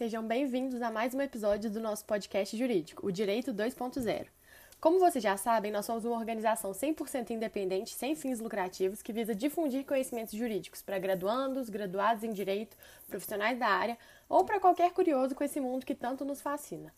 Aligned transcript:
sejam 0.00 0.26
bem-vindos 0.26 0.80
a 0.80 0.90
mais 0.90 1.12
um 1.12 1.20
episódio 1.20 1.70
do 1.70 1.78
nosso 1.78 2.06
podcast 2.06 2.56
jurídico, 2.56 3.06
o 3.06 3.12
Direito 3.12 3.52
2.0. 3.52 4.28
Como 4.80 4.98
vocês 4.98 5.22
já 5.22 5.36
sabem, 5.36 5.70
nós 5.70 5.84
somos 5.84 6.06
uma 6.06 6.16
organização 6.16 6.70
100% 6.70 7.28
independente, 7.28 7.94
sem 7.94 8.16
fins 8.16 8.40
lucrativos, 8.40 9.02
que 9.02 9.12
visa 9.12 9.34
difundir 9.34 9.84
conhecimentos 9.84 10.32
jurídicos 10.32 10.80
para 10.80 10.98
graduandos, 10.98 11.68
graduados 11.68 12.24
em 12.24 12.32
direito, 12.32 12.78
profissionais 13.08 13.58
da 13.58 13.66
área 13.66 13.98
ou 14.26 14.42
para 14.42 14.58
qualquer 14.58 14.90
curioso 14.92 15.34
com 15.34 15.44
esse 15.44 15.60
mundo 15.60 15.84
que 15.84 15.94
tanto 15.94 16.24
nos 16.24 16.40
fascina. 16.40 16.90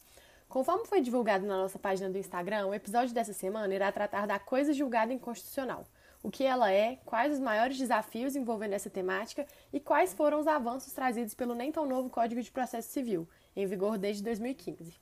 Conforme 0.48 0.86
foi 0.86 1.00
divulgado 1.00 1.44
na 1.44 1.56
nossa 1.56 1.80
página 1.80 2.08
do 2.08 2.18
Instagram, 2.18 2.68
o 2.68 2.74
episódio 2.74 3.12
dessa 3.12 3.32
semana 3.32 3.74
irá 3.74 3.90
tratar 3.90 4.28
da 4.28 4.38
coisa 4.38 4.72
julgada 4.72 5.12
inconstitucional 5.12 5.84
o 6.22 6.30
que 6.30 6.44
ela 6.44 6.70
é, 6.70 6.98
quais 7.04 7.32
os 7.32 7.40
maiores 7.40 7.76
desafios 7.76 8.36
envolvendo 8.36 8.74
essa 8.74 8.88
temática 8.88 9.46
e 9.72 9.80
quais 9.80 10.14
foram 10.14 10.38
os 10.38 10.46
avanços 10.46 10.92
trazidos 10.92 11.34
pelo 11.34 11.54
nem 11.54 11.72
tão 11.72 11.86
novo 11.86 12.08
Código 12.08 12.40
de 12.40 12.50
Processo 12.50 12.90
Civil, 12.90 13.28
em 13.56 13.66
vigor 13.66 13.98
desde 13.98 14.22
2015. 14.22 14.94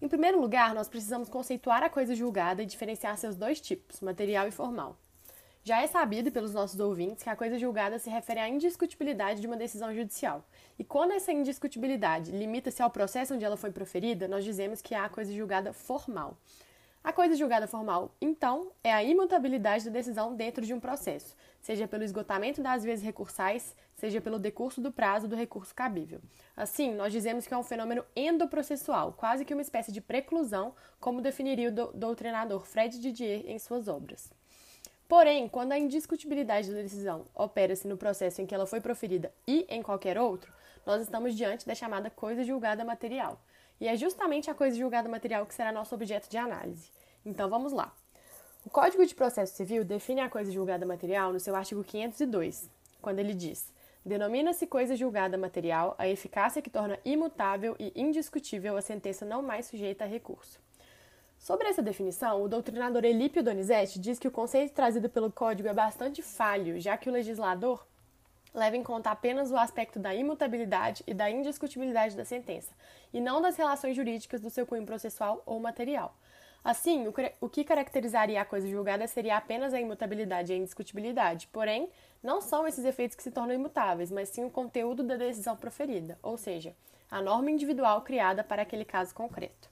Em 0.00 0.08
primeiro 0.08 0.40
lugar, 0.40 0.74
nós 0.74 0.88
precisamos 0.88 1.28
conceituar 1.28 1.82
a 1.84 1.88
coisa 1.88 2.14
julgada 2.14 2.62
e 2.62 2.66
diferenciar 2.66 3.16
seus 3.16 3.36
dois 3.36 3.60
tipos, 3.60 4.00
material 4.00 4.48
e 4.48 4.50
formal. 4.50 4.98
Já 5.64 5.80
é 5.80 5.86
sabido 5.86 6.32
pelos 6.32 6.52
nossos 6.52 6.80
ouvintes 6.80 7.22
que 7.22 7.30
a 7.30 7.36
coisa 7.36 7.56
julgada 7.56 7.96
se 7.96 8.10
refere 8.10 8.40
à 8.40 8.48
indiscutibilidade 8.48 9.40
de 9.40 9.46
uma 9.46 9.56
decisão 9.56 9.94
judicial. 9.94 10.44
E 10.76 10.82
quando 10.82 11.12
essa 11.12 11.30
indiscutibilidade 11.30 12.32
limita-se 12.32 12.82
ao 12.82 12.90
processo 12.90 13.34
onde 13.34 13.44
ela 13.44 13.56
foi 13.56 13.70
proferida, 13.70 14.26
nós 14.26 14.44
dizemos 14.44 14.82
que 14.82 14.92
há 14.92 15.04
a 15.04 15.08
coisa 15.08 15.32
julgada 15.32 15.72
formal. 15.72 16.36
A 17.04 17.12
coisa 17.12 17.34
julgada 17.34 17.66
formal, 17.66 18.14
então, 18.20 18.70
é 18.84 18.92
a 18.92 19.02
imutabilidade 19.02 19.84
da 19.86 19.90
decisão 19.90 20.36
dentro 20.36 20.64
de 20.64 20.72
um 20.72 20.78
processo, 20.78 21.34
seja 21.60 21.88
pelo 21.88 22.04
esgotamento 22.04 22.62
das 22.62 22.84
vias 22.84 23.02
recursais, 23.02 23.74
seja 23.96 24.20
pelo 24.20 24.38
decurso 24.38 24.80
do 24.80 24.92
prazo 24.92 25.26
do 25.26 25.34
recurso 25.34 25.74
cabível. 25.74 26.20
Assim, 26.56 26.94
nós 26.94 27.12
dizemos 27.12 27.44
que 27.44 27.52
é 27.52 27.58
um 27.58 27.64
fenômeno 27.64 28.04
endoprocessual, 28.14 29.14
quase 29.14 29.44
que 29.44 29.52
uma 29.52 29.62
espécie 29.62 29.90
de 29.90 30.00
preclusão, 30.00 30.76
como 31.00 31.20
definiria 31.20 31.70
o 31.70 31.72
doutrinador 31.92 32.64
Fred 32.64 33.00
Didier 33.00 33.50
em 33.50 33.58
suas 33.58 33.88
obras. 33.88 34.30
Porém, 35.08 35.48
quando 35.48 35.72
a 35.72 35.78
indiscutibilidade 35.78 36.70
da 36.70 36.82
decisão 36.82 37.26
opera-se 37.34 37.88
no 37.88 37.96
processo 37.96 38.40
em 38.40 38.46
que 38.46 38.54
ela 38.54 38.64
foi 38.64 38.80
proferida 38.80 39.34
e 39.44 39.66
em 39.68 39.82
qualquer 39.82 40.16
outro, 40.16 40.52
nós 40.86 41.02
estamos 41.02 41.34
diante 41.34 41.66
da 41.66 41.74
chamada 41.74 42.10
coisa 42.10 42.44
julgada 42.44 42.84
material. 42.84 43.40
E 43.80 43.88
é 43.88 43.96
justamente 43.96 44.50
a 44.50 44.54
coisa 44.54 44.76
julgada 44.76 45.08
material 45.08 45.46
que 45.46 45.54
será 45.54 45.72
nosso 45.72 45.94
objeto 45.94 46.28
de 46.28 46.36
análise. 46.36 46.90
Então 47.24 47.48
vamos 47.48 47.72
lá. 47.72 47.92
O 48.64 48.70
Código 48.70 49.04
de 49.04 49.14
Processo 49.14 49.56
Civil 49.56 49.84
define 49.84 50.20
a 50.20 50.30
coisa 50.30 50.52
julgada 50.52 50.86
material 50.86 51.32
no 51.32 51.40
seu 51.40 51.54
artigo 51.56 51.82
502, 51.82 52.70
quando 53.00 53.18
ele 53.18 53.34
diz: 53.34 53.72
Denomina-se 54.04 54.66
coisa 54.66 54.96
julgada 54.96 55.38
material 55.38 55.94
a 55.98 56.08
eficácia 56.08 56.62
que 56.62 56.70
torna 56.70 56.98
imutável 57.04 57.76
e 57.78 57.92
indiscutível 57.94 58.76
a 58.76 58.82
sentença 58.82 59.24
não 59.24 59.42
mais 59.42 59.66
sujeita 59.66 60.04
a 60.04 60.06
recurso. 60.06 60.60
Sobre 61.38 61.68
essa 61.68 61.82
definição, 61.82 62.40
o 62.40 62.48
doutrinador 62.48 63.04
Elípio 63.04 63.42
Donizete 63.42 63.98
diz 63.98 64.16
que 64.16 64.28
o 64.28 64.30
conceito 64.30 64.74
trazido 64.74 65.08
pelo 65.08 65.30
Código 65.30 65.68
é 65.68 65.74
bastante 65.74 66.22
falho, 66.22 66.80
já 66.80 66.96
que 66.96 67.08
o 67.08 67.12
legislador 67.12 67.84
leva 68.54 68.76
em 68.76 68.82
conta 68.82 69.10
apenas 69.10 69.50
o 69.50 69.56
aspecto 69.56 69.98
da 69.98 70.14
imutabilidade 70.14 71.02
e 71.06 71.14
da 71.14 71.30
indiscutibilidade 71.30 72.16
da 72.16 72.24
sentença, 72.24 72.72
e 73.12 73.20
não 73.20 73.40
das 73.40 73.56
relações 73.56 73.96
jurídicas 73.96 74.40
do 74.40 74.50
seu 74.50 74.66
cunho 74.66 74.86
processual 74.86 75.42
ou 75.46 75.58
material. 75.58 76.16
Assim, 76.64 77.06
o 77.40 77.48
que 77.48 77.64
caracterizaria 77.64 78.40
a 78.40 78.44
coisa 78.44 78.68
julgada 78.68 79.08
seria 79.08 79.36
apenas 79.36 79.74
a 79.74 79.80
imutabilidade 79.80 80.52
e 80.52 80.54
a 80.54 80.58
indiscutibilidade, 80.58 81.48
porém, 81.48 81.90
não 82.22 82.40
são 82.40 82.68
esses 82.68 82.84
efeitos 82.84 83.16
que 83.16 83.22
se 83.22 83.32
tornam 83.32 83.54
imutáveis, 83.54 84.12
mas 84.12 84.28
sim 84.28 84.44
o 84.44 84.50
conteúdo 84.50 85.02
da 85.02 85.16
decisão 85.16 85.56
proferida, 85.56 86.16
ou 86.22 86.36
seja, 86.36 86.76
a 87.10 87.20
norma 87.20 87.50
individual 87.50 88.02
criada 88.02 88.44
para 88.44 88.62
aquele 88.62 88.84
caso 88.84 89.12
concreto. 89.12 89.71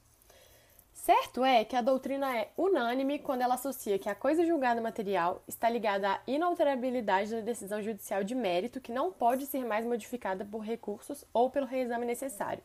Certo 1.11 1.45
é 1.45 1.65
que 1.65 1.75
a 1.75 1.83
doutrina 1.83 2.39
é 2.39 2.53
unânime 2.57 3.19
quando 3.19 3.41
ela 3.41 3.55
associa 3.55 3.99
que 3.99 4.09
a 4.09 4.15
coisa 4.15 4.47
julgada 4.47 4.81
material 4.81 5.43
está 5.49 5.69
ligada 5.69 6.09
à 6.09 6.21
inalterabilidade 6.25 7.33
da 7.33 7.41
decisão 7.41 7.83
judicial 7.83 8.23
de 8.23 8.33
mérito 8.33 8.81
que 8.81 8.93
não 8.93 9.11
pode 9.11 9.45
ser 9.47 9.65
mais 9.65 9.85
modificada 9.85 10.45
por 10.45 10.61
recursos 10.61 11.25
ou 11.33 11.51
pelo 11.51 11.67
reexame 11.67 12.07
necessário. 12.07 12.63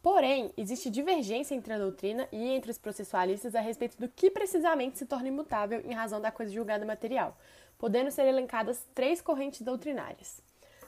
Porém, 0.00 0.52
existe 0.56 0.88
divergência 0.88 1.52
entre 1.52 1.72
a 1.72 1.78
doutrina 1.78 2.28
e 2.30 2.48
entre 2.48 2.70
os 2.70 2.78
processualistas 2.78 3.56
a 3.56 3.60
respeito 3.60 3.98
do 3.98 4.08
que 4.08 4.30
precisamente 4.30 4.96
se 4.96 5.04
torna 5.04 5.26
imutável 5.26 5.82
em 5.84 5.92
razão 5.92 6.20
da 6.20 6.30
coisa 6.30 6.52
julgada 6.52 6.86
material, 6.86 7.36
podendo 7.76 8.12
ser 8.12 8.28
elencadas 8.28 8.86
três 8.94 9.20
correntes 9.20 9.62
doutrinárias. 9.62 10.40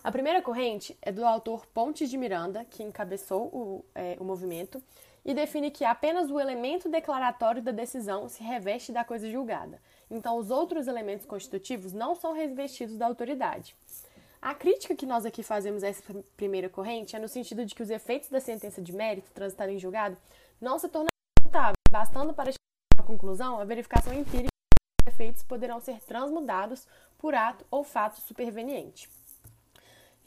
A 0.05 0.13
primeira 0.13 0.41
corrente 0.41 0.97
é 1.03 1.11
do 1.11 1.27
autor 1.27 1.67
Pontes 1.67 2.09
de 2.09 2.17
Miranda, 2.17 2.65
que 2.65 2.85
encabeçou 2.85 3.47
o, 3.47 3.85
é, 3.93 4.17
o 4.21 4.25
movimento, 4.25 4.81
e 5.25 5.35
define 5.35 5.71
que 5.71 5.85
apenas 5.85 6.31
o 6.31 6.41
elemento 6.41 6.89
declaratório 6.89 7.63
da 7.63 7.73
decisão 7.73 8.29
se 8.29 8.43
reveste 8.43 8.93
da 8.93 9.05
coisa 9.05 9.31
julgada. 9.31 9.81
Então, 10.11 10.37
os 10.39 10.51
outros 10.51 10.87
elementos 10.87 11.27
constitutivos 11.27 11.93
não 11.93 12.15
são 12.15 12.33
revestidos 12.33 12.97
da 12.97 13.07
autoridade. 13.07 13.77
A 14.43 14.55
crítica 14.55 14.97
que 14.97 15.05
nós 15.05 15.27
aqui 15.27 15.43
fazemos 15.43 15.85
a 15.85 15.89
essa 15.89 16.03
primeira 16.37 16.69
corrente 16.69 17.15
é 17.15 17.19
no 17.19 17.29
sentido 17.29 17.65
de 17.67 17.75
que 17.75 17.83
os 17.83 17.91
efeitos 17.91 18.31
da 18.31 18.41
sentença 18.41 18.81
de 18.81 18.93
mérito 18.93 19.31
transitada 19.33 19.71
em 19.71 19.79
julgado 19.79 20.17
não 20.59 20.79
se 20.79 20.89
tornam 20.89 21.09
imutáveis, 21.39 21.77
bastando 21.91 22.33
para 22.33 22.51
chegar 22.51 23.03
à 23.03 23.03
conclusão 23.03 23.61
a 23.61 23.65
verificação 23.65 24.15
empírica 24.15 24.49
dos 25.05 25.13
efeitos 25.13 25.43
poderão 25.43 25.79
ser 25.79 26.01
transmudados 26.01 26.87
por 27.19 27.35
ato 27.35 27.67
ou 27.71 27.85
fato 27.85 28.19
superveniente. 28.21 29.11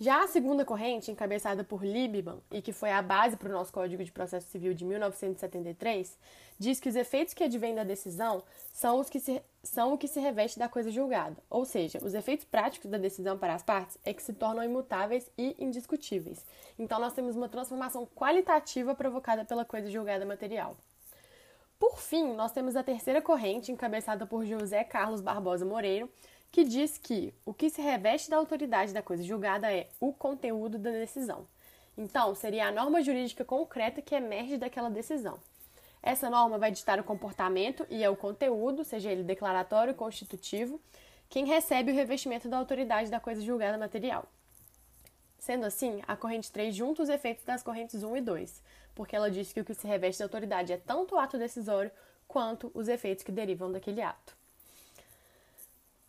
Já 0.03 0.21
a 0.21 0.27
segunda 0.27 0.65
corrente, 0.65 1.09
encabeçada 1.09 1.63
por 1.63 1.81
Liebman 1.81 2.41
e 2.51 2.61
que 2.61 2.73
foi 2.73 2.91
a 2.91 3.01
base 3.01 3.37
para 3.37 3.47
o 3.47 3.51
nosso 3.53 3.71
Código 3.71 4.03
de 4.03 4.11
Processo 4.11 4.49
Civil 4.49 4.73
de 4.73 4.83
1973, 4.83 6.19
diz 6.59 6.77
que 6.81 6.89
os 6.89 6.97
efeitos 6.97 7.33
que 7.33 7.41
advêm 7.41 7.73
da 7.73 7.85
decisão 7.85 8.43
são, 8.73 8.99
os 8.99 9.09
que 9.09 9.17
se, 9.17 9.41
são 9.63 9.93
o 9.93 9.97
que 9.97 10.09
se 10.09 10.19
reveste 10.19 10.59
da 10.59 10.67
coisa 10.67 10.91
julgada, 10.91 11.37
ou 11.49 11.63
seja, 11.63 11.99
os 12.03 12.13
efeitos 12.13 12.43
práticos 12.43 12.91
da 12.91 12.97
decisão 12.97 13.37
para 13.37 13.53
as 13.53 13.63
partes 13.63 13.97
é 14.03 14.13
que 14.13 14.21
se 14.21 14.33
tornam 14.33 14.61
imutáveis 14.61 15.31
e 15.37 15.55
indiscutíveis. 15.57 16.45
Então, 16.77 16.99
nós 16.99 17.13
temos 17.13 17.37
uma 17.37 17.47
transformação 17.47 18.05
qualitativa 18.05 18.93
provocada 18.93 19.45
pela 19.45 19.63
coisa 19.63 19.89
julgada 19.89 20.25
material. 20.25 20.75
Por 21.79 21.97
fim, 21.99 22.33
nós 22.33 22.51
temos 22.51 22.75
a 22.75 22.83
terceira 22.83 23.21
corrente, 23.21 23.71
encabeçada 23.71 24.25
por 24.25 24.45
José 24.45 24.83
Carlos 24.83 25.21
Barbosa 25.21 25.65
Moreiro, 25.65 26.09
que 26.53 26.63
diz 26.63 26.99
que 26.99 27.33
o 27.43 27.51
que 27.51 27.67
se 27.67 27.81
reveste 27.81 28.29
da 28.29 28.37
autoridade 28.37 28.93
da 28.93 29.01
coisa 29.01 29.23
julgada 29.23 29.73
é 29.73 29.89
o 29.99 30.13
conteúdo 30.13 30.77
da 30.77 30.91
decisão. 30.91 31.47
Então, 31.97 32.35
seria 32.35 32.67
a 32.67 32.71
norma 32.71 33.01
jurídica 33.01 33.43
concreta 33.43 34.03
que 34.03 34.13
emerge 34.13 34.55
daquela 34.55 34.87
decisão. 34.87 35.39
Essa 35.99 36.29
norma 36.29 36.59
vai 36.59 36.69
ditar 36.69 36.99
o 36.99 37.03
comportamento 37.03 37.87
e 37.89 38.03
é 38.03 38.09
o 38.09 38.15
conteúdo, 38.15 38.83
seja 38.83 39.11
ele 39.11 39.23
declaratório 39.23 39.93
ou 39.93 39.97
constitutivo, 39.97 40.79
quem 41.27 41.47
recebe 41.47 41.91
o 41.91 41.95
revestimento 41.95 42.47
da 42.47 42.57
autoridade 42.59 43.09
da 43.09 43.19
coisa 43.19 43.41
julgada 43.41 43.75
material. 43.75 44.23
Sendo 45.39 45.65
assim, 45.65 46.03
a 46.07 46.15
corrente 46.15 46.51
3 46.51 46.75
junta 46.75 47.01
os 47.01 47.09
efeitos 47.09 47.43
das 47.43 47.63
correntes 47.63 48.03
1 48.03 48.17
e 48.17 48.21
2, 48.21 48.61
porque 48.93 49.15
ela 49.15 49.31
diz 49.31 49.51
que 49.51 49.59
o 49.59 49.65
que 49.65 49.73
se 49.73 49.87
reveste 49.87 50.19
da 50.19 50.25
autoridade 50.25 50.71
é 50.71 50.77
tanto 50.77 51.15
o 51.15 51.19
ato 51.19 51.35
decisório 51.35 51.89
quanto 52.27 52.69
os 52.75 52.87
efeitos 52.87 53.23
que 53.23 53.31
derivam 53.31 53.71
daquele 53.71 54.03
ato. 54.03 54.42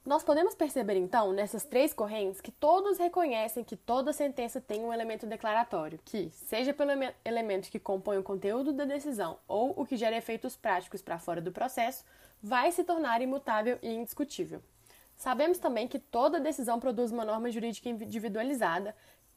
Nós 0.05 0.23
podemos 0.23 0.55
perceber 0.55 0.97
então, 0.97 1.33
nessas 1.33 1.65
três 1.65 1.95
correntes, 1.95 2.39
que 2.39 2.51
todos 2.51 2.99
reconhecem 2.99 3.65
que 3.65 3.75
toda 3.75 4.13
sentença 4.13 4.61
tem 4.61 4.85
um 4.85 4.93
elemento 4.93 5.27
declaratório, 5.27 5.99
que, 6.05 6.31
seja 6.31 6.75
pelo 6.75 6.91
elemento 7.25 7.71
que 7.71 7.79
compõe 7.79 8.19
o 8.19 8.23
conteúdo 8.23 8.71
da 8.71 8.85
decisão 8.85 9.39
ou 9.49 9.73
o 9.75 9.87
que 9.87 9.97
gera 9.97 10.15
efeitos 10.15 10.57
práticos 10.57 11.01
para 11.01 11.19
fora 11.19 11.41
do 11.41 11.51
processo, 11.51 12.05
vai 12.43 12.71
se 12.71 12.85
tornar 12.85 13.23
imutável 13.23 13.79
e 13.81 13.95
indiscutível. 13.95 14.63
Sabemos 15.17 15.57
também 15.57 15.89
que 15.89 15.99
toda 15.99 16.39
decisão 16.39 16.79
produz 16.79 17.11
uma 17.11 17.25
norma 17.25 17.51
jurídica 17.51 17.89
individualizada 17.89 18.95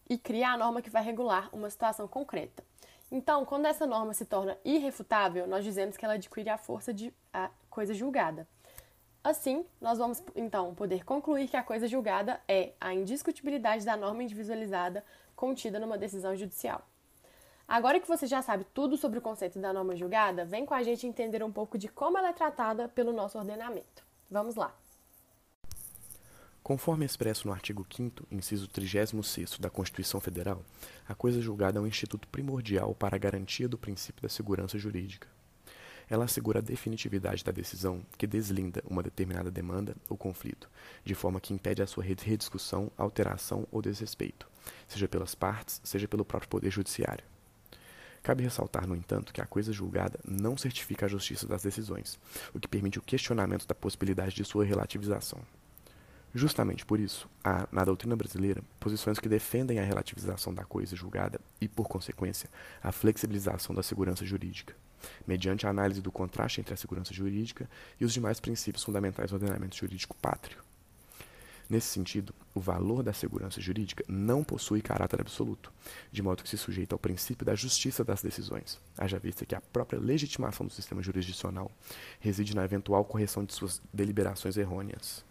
e 0.10 0.18
cria 0.18 0.50
a 0.50 0.58
norma 0.58 0.82
que 0.82 0.90
vai 0.90 1.02
regular 1.02 1.50
uma 1.54 1.70
situação 1.70 2.10
concreta. 2.10 2.62
Então, 3.10 3.46
quando 3.46 3.68
essa 3.68 3.88
norma 3.88 4.14
se 4.14 4.26
torna 4.26 4.58
irrefutável, 4.66 5.48
nós 5.48 5.64
dizemos 5.64 5.96
que 5.96 6.04
ela 6.04 6.16
adquire 6.16 6.50
a 6.50 6.58
força 6.58 6.94
de 6.94 7.14
a 7.32 7.50
coisa 7.70 7.94
julgada. 7.94 8.46
Assim, 9.28 9.66
nós 9.82 9.98
vamos 9.98 10.24
então 10.38 10.74
poder 10.74 11.04
concluir 11.04 11.50
que 11.50 11.58
a 11.58 11.62
coisa 11.62 11.86
julgada 11.86 12.40
é 12.48 12.72
a 12.80 12.94
indiscutibilidade 12.94 13.84
da 13.84 13.98
norma 13.98 14.24
individualizada 14.24 15.04
contida 15.36 15.82
numa 15.82 15.98
decisão 15.98 16.34
judicial. 16.34 16.88
Agora 17.68 18.00
que 18.00 18.08
você 18.08 18.26
já 18.26 18.42
sabe 18.42 18.66
tudo 18.74 18.96
sobre 18.96 19.20
o 19.20 19.22
conceito 19.22 19.60
da 19.60 19.74
norma 19.74 19.98
julgada, 19.98 20.46
vem 20.46 20.66
com 20.66 20.74
a 20.74 20.82
gente 20.82 21.06
entender 21.06 21.44
um 21.44 21.52
pouco 21.52 21.78
de 21.78 21.90
como 21.90 22.18
ela 22.18 22.30
é 22.30 22.34
tratada 22.34 22.88
pelo 22.88 23.12
nosso 23.12 23.38
ordenamento. 23.38 24.02
Vamos 24.32 24.56
lá! 24.56 24.74
Conforme 26.64 27.04
expresso 27.04 27.50
no 27.50 27.54
artigo 27.54 27.86
5 27.94 28.28
inciso 28.32 28.66
36 28.70 29.58
da 29.60 29.70
Constituição 29.70 30.22
Federal, 30.22 30.64
a 31.06 31.14
coisa 31.14 31.42
julgada 31.42 31.80
é 31.80 31.82
um 31.82 31.88
instituto 31.88 32.30
primordial 32.30 32.96
para 32.96 33.18
a 33.18 33.20
garantia 33.20 33.68
do 33.68 33.78
princípio 33.78 34.24
da 34.24 34.30
segurança 34.30 34.78
jurídica. 34.78 35.28
Ela 36.10 36.26
assegura 36.26 36.60
a 36.60 36.62
definitividade 36.62 37.44
da 37.44 37.52
decisão 37.52 38.02
que 38.18 38.26
deslinda 38.26 38.82
uma 38.90 39.04
determinada 39.04 39.52
demanda 39.52 39.96
ou 40.10 40.18
conflito, 40.18 40.70
de 41.04 41.14
forma 41.14 41.42
que 41.42 41.54
impede 41.54 41.82
a 41.82 41.88
sua 41.88 42.04
rediscussão, 42.04 42.92
alteração 42.98 43.68
ou 43.72 43.82
desrespeito, 43.82 44.48
seja 44.88 45.08
pelas 45.08 45.36
partes, 45.36 45.82
seja 45.84 46.08
pelo 46.08 46.26
próprio 46.26 46.50
Poder 46.50 46.72
Judiciário. 46.72 47.26
Cabe 48.24 48.44
ressaltar, 48.44 48.88
no 48.88 48.96
entanto, 48.96 49.32
que 49.32 49.42
a 49.42 49.46
coisa 49.46 49.72
julgada 49.72 50.20
não 50.28 50.58
certifica 50.58 51.06
a 51.06 51.10
justiça 51.10 51.48
das 51.48 51.64
decisões, 51.64 52.20
o 52.54 52.60
que 52.60 52.68
permite 52.68 53.00
o 53.00 53.02
questionamento 53.02 53.66
da 53.66 53.76
possibilidade 53.76 54.36
de 54.36 54.44
sua 54.44 54.66
relativização. 54.66 55.40
Justamente 56.38 56.86
por 56.86 57.00
isso, 57.00 57.28
há, 57.44 57.68
na 57.72 57.84
doutrina 57.84 58.16
brasileira, 58.16 58.62
posições 58.80 59.18
que 59.18 59.28
defendem 59.28 59.80
a 59.80 59.84
relativização 59.84 60.54
da 60.54 60.64
coisa 60.64 60.96
julgada 60.96 61.42
e, 61.60 61.68
por 61.68 61.88
consequência, 61.88 62.48
a 62.80 62.92
flexibilização 62.92 63.74
da 63.74 63.82
segurança 63.82 64.24
jurídica, 64.24 64.76
mediante 65.26 65.66
a 65.66 65.72
análise 65.72 66.00
do 66.00 66.12
contraste 66.12 66.62
entre 66.62 66.76
a 66.76 66.78
segurança 66.78 67.12
jurídica 67.12 67.68
e 68.00 68.06
os 68.06 68.14
demais 68.14 68.40
princípios 68.40 68.84
fundamentais 68.84 69.32
do 69.32 69.34
ordenamento 69.34 69.76
jurídico 69.76 70.16
pátrio. 70.18 70.60
Nesse 71.68 71.88
sentido, 71.88 72.36
o 72.54 72.60
valor 72.60 73.02
da 73.02 73.14
segurança 73.14 73.60
jurídica 73.60 74.04
não 74.08 74.44
possui 74.44 74.80
caráter 74.80 75.20
absoluto, 75.20 75.74
de 76.12 76.22
modo 76.22 76.44
que 76.44 76.50
se 76.50 76.58
sujeita 76.58 76.94
ao 76.94 77.00
princípio 77.00 77.48
da 77.48 77.56
justiça 77.56 78.04
das 78.04 78.22
decisões, 78.22 78.80
haja 78.96 79.18
vista 79.18 79.44
que 79.44 79.56
a 79.56 79.62
própria 79.74 80.00
legitimação 80.00 80.68
do 80.68 80.72
sistema 80.72 81.02
jurisdicional 81.02 81.72
reside 82.20 82.56
na 82.56 82.64
eventual 82.64 83.04
correção 83.04 83.44
de 83.44 83.56
suas 83.56 83.82
deliberações 83.92 84.56
errôneas. 84.56 85.26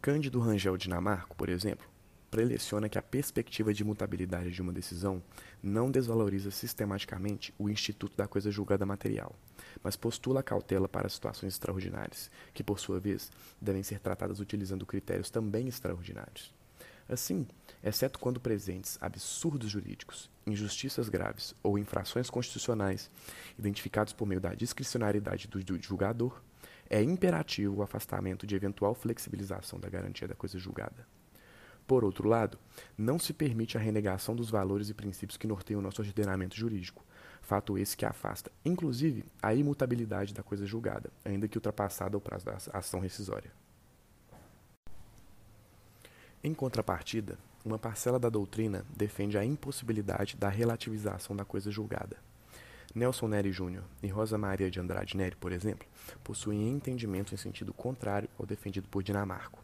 Cândido 0.00 0.38
Rangel 0.38 0.76
Dinamarco, 0.76 1.34
por 1.34 1.48
exemplo, 1.48 1.84
preleciona 2.30 2.88
que 2.88 2.98
a 2.98 3.02
perspectiva 3.02 3.74
de 3.74 3.82
mutabilidade 3.82 4.52
de 4.52 4.62
uma 4.62 4.72
decisão 4.72 5.20
não 5.60 5.90
desvaloriza 5.90 6.52
sistematicamente 6.52 7.52
o 7.58 7.68
instituto 7.68 8.16
da 8.16 8.28
coisa 8.28 8.48
julgada 8.48 8.86
material, 8.86 9.34
mas 9.82 9.96
postula 9.96 10.40
cautela 10.40 10.88
para 10.88 11.08
situações 11.08 11.54
extraordinárias, 11.54 12.30
que, 12.54 12.62
por 12.62 12.78
sua 12.78 13.00
vez, 13.00 13.32
devem 13.60 13.82
ser 13.82 13.98
tratadas 13.98 14.38
utilizando 14.38 14.86
critérios 14.86 15.30
também 15.30 15.66
extraordinários. 15.66 16.54
Assim, 17.08 17.48
exceto 17.82 18.20
quando 18.20 18.38
presentes 18.38 18.98
absurdos 19.00 19.68
jurídicos, 19.68 20.30
injustiças 20.46 21.08
graves 21.08 21.56
ou 21.60 21.76
infrações 21.76 22.30
constitucionais 22.30 23.10
identificados 23.58 24.12
por 24.12 24.26
meio 24.26 24.40
da 24.40 24.54
discricionariedade 24.54 25.48
do 25.48 25.82
julgador, 25.82 26.40
é 26.90 27.02
imperativo 27.02 27.76
o 27.76 27.82
afastamento 27.82 28.46
de 28.46 28.54
eventual 28.54 28.94
flexibilização 28.94 29.78
da 29.78 29.88
garantia 29.88 30.28
da 30.28 30.34
coisa 30.34 30.58
julgada. 30.58 31.06
Por 31.86 32.04
outro 32.04 32.28
lado, 32.28 32.58
não 32.98 33.18
se 33.18 33.32
permite 33.32 33.78
a 33.78 33.80
renegação 33.80 34.36
dos 34.36 34.50
valores 34.50 34.90
e 34.90 34.94
princípios 34.94 35.38
que 35.38 35.46
norteiam 35.46 35.80
o 35.80 35.82
nosso 35.82 36.02
ordenamento 36.02 36.54
jurídico, 36.54 37.02
fato 37.40 37.78
esse 37.78 37.96
que 37.96 38.04
afasta, 38.04 38.52
inclusive, 38.62 39.24
a 39.42 39.54
imutabilidade 39.54 40.34
da 40.34 40.42
coisa 40.42 40.66
julgada, 40.66 41.10
ainda 41.24 41.48
que 41.48 41.56
ultrapassada 41.56 42.16
o 42.16 42.20
prazo 42.20 42.44
da 42.44 42.58
ação 42.74 43.00
rescisória. 43.00 43.50
Em 46.44 46.52
contrapartida, 46.52 47.38
uma 47.64 47.78
parcela 47.78 48.18
da 48.18 48.28
doutrina 48.28 48.84
defende 48.94 49.38
a 49.38 49.44
impossibilidade 49.44 50.36
da 50.36 50.48
relativização 50.48 51.34
da 51.34 51.44
coisa 51.44 51.70
julgada. 51.70 52.27
Nelson 52.94 53.28
Neri 53.28 53.52
Júnior 53.52 53.84
e 54.02 54.08
Rosa 54.08 54.38
Maria 54.38 54.70
de 54.70 54.80
Andrade 54.80 55.16
Neri, 55.16 55.36
por 55.36 55.52
exemplo, 55.52 55.86
possuem 56.24 56.68
entendimentos 56.68 57.32
em 57.32 57.36
sentido 57.36 57.72
contrário 57.72 58.28
ao 58.38 58.46
defendido 58.46 58.88
por 58.88 59.02
Dinamarco, 59.02 59.62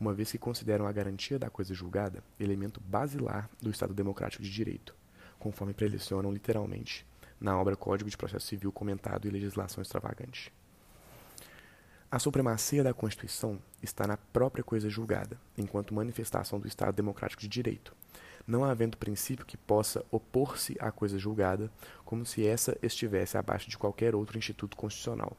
uma 0.00 0.12
vez 0.12 0.32
que 0.32 0.38
consideram 0.38 0.86
a 0.86 0.92
garantia 0.92 1.38
da 1.38 1.50
coisa 1.50 1.72
julgada 1.72 2.22
elemento 2.38 2.80
basilar 2.80 3.48
do 3.60 3.70
Estado 3.70 3.94
Democrático 3.94 4.42
de 4.42 4.50
Direito, 4.50 4.94
conforme 5.38 5.72
prelecionam 5.72 6.32
literalmente 6.32 7.06
na 7.40 7.58
obra 7.58 7.76
Código 7.76 8.10
de 8.10 8.16
Processo 8.16 8.46
Civil 8.46 8.72
Comentado 8.72 9.26
e 9.26 9.30
Legislação 9.30 9.80
Extravagante. 9.80 10.52
A 12.10 12.18
supremacia 12.18 12.82
da 12.82 12.94
Constituição 12.94 13.60
está 13.82 14.06
na 14.06 14.16
própria 14.16 14.64
coisa 14.64 14.88
julgada, 14.88 15.38
enquanto 15.56 15.94
manifestação 15.94 16.58
do 16.58 16.66
Estado 16.66 16.94
Democrático 16.94 17.42
de 17.42 17.48
Direito, 17.48 17.94
não 18.48 18.64
havendo 18.64 18.96
princípio 18.96 19.44
que 19.44 19.58
possa 19.58 20.02
opor-se 20.10 20.74
à 20.80 20.90
coisa 20.90 21.18
julgada, 21.18 21.70
como 22.02 22.24
se 22.24 22.46
essa 22.46 22.76
estivesse 22.82 23.36
abaixo 23.36 23.68
de 23.68 23.76
qualquer 23.76 24.14
outro 24.14 24.38
instituto 24.38 24.74
constitucional. 24.74 25.36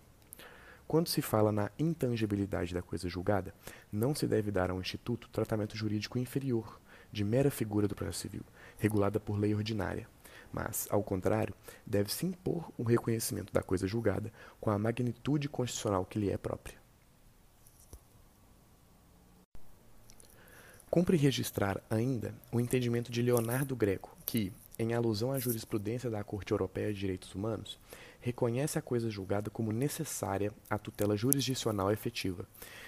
Quando 0.87 1.07
se 1.07 1.21
fala 1.21 1.51
na 1.51 1.71
intangibilidade 1.77 2.73
da 2.73 2.83
coisa 2.83 3.09
julgada, 3.09 3.53
não 3.91 4.13
se 4.13 4.27
deve 4.27 4.51
dar 4.51 4.69
ao 4.69 4.79
instituto 4.79 5.27
tratamento 5.29 5.75
jurídico 5.75 6.19
inferior, 6.19 6.79
de 7.11 7.23
mera 7.23 7.49
figura 7.49 7.87
do 7.87 7.95
processo 7.95 8.19
civil, 8.19 8.43
regulada 8.77 9.19
por 9.19 9.39
lei 9.39 9.55
ordinária, 9.55 10.07
mas, 10.53 10.87
ao 10.91 11.03
contrário, 11.03 11.55
deve-se 11.85 12.27
impor 12.27 12.71
o 12.77 12.83
reconhecimento 12.83 13.51
da 13.51 13.63
coisa 13.63 13.87
julgada 13.87 14.31
com 14.61 14.69
a 14.69 14.77
magnitude 14.77 15.49
constitucional 15.49 16.05
que 16.05 16.19
lhe 16.19 16.29
é 16.31 16.37
própria. 16.37 16.78
Cumpre 20.89 21.15
registrar 21.17 21.79
ainda 21.87 22.33
o 22.51 22.59
entendimento 22.59 23.11
de 23.11 23.21
Leonardo 23.21 23.75
Greco, 23.75 24.17
que, 24.25 24.51
em 24.79 24.95
alusão 24.95 25.31
à 25.31 25.37
jurisprudência 25.37 26.09
da 26.09 26.23
Corte 26.23 26.51
Europeia 26.51 26.91
de 26.91 26.99
Direitos 26.99 27.35
Humanos, 27.35 27.79
reconhece 28.19 28.79
a 28.79 28.81
coisa 28.81 29.07
julgada 29.07 29.51
como 29.51 29.71
necessária 29.71 30.51
à 30.67 30.79
tutela 30.79 31.15
jurisdicional 31.15 31.91
efetiva, 31.91 32.43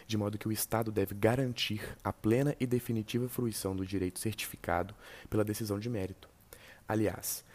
de 0.07 0.17
modo 0.17 0.39
que 0.39 0.47
o 0.47 0.51
Estado 0.51 0.91
deve 0.91 1.13
garantir 1.13 1.95
a 2.03 2.11
plena 2.11 2.55
e 2.59 2.65
definitiva 2.65 3.29
fruição 3.29 3.75
do 3.75 3.85
direito 3.85 4.19
certificado 4.19 4.95
pela 5.29 5.45
decisão 5.45 5.77
de 5.77 5.87
mérito. 5.87 6.27
Aliás, 6.87 7.45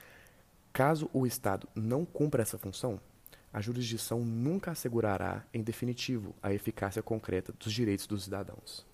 caso 0.72 1.10
o 1.12 1.26
Estado 1.26 1.68
não 1.74 2.04
cumpra 2.04 2.42
essa 2.42 2.56
função, 2.56 3.00
a 3.52 3.60
jurisdição 3.60 4.20
nunca 4.20 4.70
assegurará, 4.70 5.44
em 5.52 5.60
definitivo, 5.60 6.36
a 6.40 6.54
eficácia 6.54 7.02
concreta 7.02 7.52
dos 7.58 7.72
direitos 7.72 8.06
dos 8.06 8.22
cidadãos. 8.22 8.86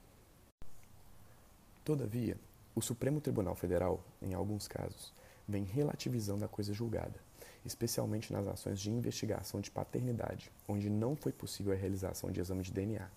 Todavia, 1.85 2.37
o 2.77 2.81
Supremo 2.81 3.21
Tribunal 3.21 3.57
Federal, 3.57 4.05
em 4.23 4.35
alguns 4.35 4.69
casos, 4.69 5.13
vem 5.49 5.65
relativizando 5.65 6.45
a 6.45 6.49
coisa 6.49 6.73
julgada, 6.73 7.19
especialmente 7.65 8.33
nas 8.33 8.47
ações 8.47 8.79
de 8.79 8.89
investigação 8.89 9.61
de 9.61 9.69
paternidade, 9.69 10.53
onde 10.69 10.89
não 10.89 11.17
foi 11.17 11.33
possível 11.33 11.73
a 11.73 11.77
realização 11.77 12.31
de 12.31 12.39
exame 12.39 12.63
de 12.63 12.73
DNA, 12.73 13.11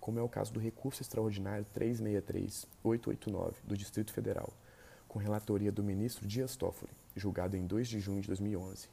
como 0.00 0.18
é 0.18 0.22
o 0.22 0.28
caso 0.28 0.52
do 0.52 0.58
recurso 0.58 1.02
extraordinário 1.02 1.64
363-889 1.72 3.54
do 3.62 3.76
Distrito 3.76 4.12
Federal, 4.12 4.52
com 5.06 5.20
relatoria 5.20 5.70
do 5.70 5.84
ministro 5.84 6.26
Dias 6.26 6.56
Toffoli, 6.56 6.90
julgado 7.14 7.56
em 7.56 7.64
2 7.64 7.86
de 7.86 8.00
junho 8.00 8.20
de 8.20 8.26
2011. 8.26 8.88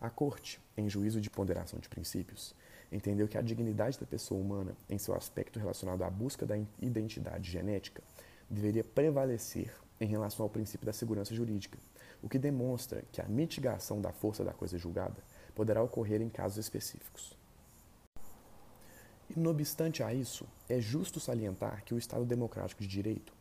A 0.00 0.08
Corte, 0.10 0.60
em 0.76 0.88
juízo 0.88 1.20
de 1.20 1.28
ponderação 1.28 1.80
de 1.80 1.88
princípios, 1.88 2.54
entendeu 2.90 3.26
que 3.28 3.38
a 3.38 3.42
dignidade 3.42 3.98
da 3.98 4.06
pessoa 4.06 4.40
humana, 4.40 4.76
em 4.88 4.98
seu 4.98 5.14
aspecto 5.14 5.58
relacionado 5.58 6.02
à 6.02 6.10
busca 6.10 6.46
da 6.46 6.56
identidade 6.80 7.50
genética, 7.50 8.02
deveria 8.48 8.84
prevalecer 8.84 9.72
em 10.00 10.06
relação 10.06 10.44
ao 10.44 10.50
princípio 10.50 10.86
da 10.86 10.92
segurança 10.92 11.34
jurídica, 11.34 11.78
o 12.22 12.28
que 12.28 12.38
demonstra 12.38 13.02
que 13.12 13.20
a 13.20 13.24
mitigação 13.24 14.00
da 14.00 14.12
força 14.12 14.44
da 14.44 14.52
coisa 14.52 14.78
julgada 14.78 15.16
poderá 15.54 15.82
ocorrer 15.82 16.20
em 16.20 16.28
casos 16.28 16.58
específicos. 16.58 17.36
E, 19.28 19.38
não 19.38 19.50
obstante 19.50 20.02
a 20.02 20.14
isso, 20.14 20.46
é 20.68 20.80
justo 20.80 21.18
salientar 21.18 21.82
que 21.84 21.94
o 21.94 21.98
Estado 21.98 22.24
democrático 22.24 22.82
de 22.82 22.88
direito 22.88 23.35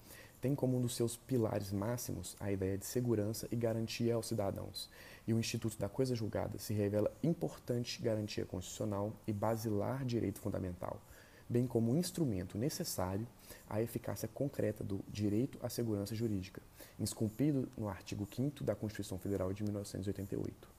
tem 0.45 0.53
como 0.53 0.77
um 0.77 0.81
dos 0.81 0.95
seus 0.95 1.17
pilares 1.17 1.71
máximos 1.71 2.35
a 2.39 2.51
ideia 2.51 2.77
de 2.77 2.85
segurança 2.85 3.47
e 3.51 3.55
garantia 3.55 4.13
aos 4.13 4.27
cidadãos, 4.27 4.91
e 5.27 5.33
o 5.33 5.39
Instituto 5.39 5.75
da 5.75 5.89
Coisa 5.89 6.13
Julgada 6.13 6.59
se 6.59 6.71
revela 6.71 7.11
importante 7.23 7.99
garantia 7.99 8.45
constitucional 8.45 9.11
e 9.25 9.33
basilar 9.33 10.05
direito 10.05 10.39
fundamental, 10.39 11.01
bem 11.49 11.65
como 11.65 11.91
um 11.91 11.97
instrumento 11.97 12.59
necessário 12.59 13.27
à 13.67 13.81
eficácia 13.81 14.27
concreta 14.27 14.83
do 14.83 15.03
direito 15.07 15.57
à 15.63 15.67
segurança 15.67 16.13
jurídica, 16.13 16.61
esculpido 16.99 17.67
no 17.75 17.89
artigo 17.89 18.27
5 18.31 18.63
da 18.63 18.75
Constituição 18.75 19.17
Federal 19.17 19.51
de 19.51 19.63
1988. 19.63 20.69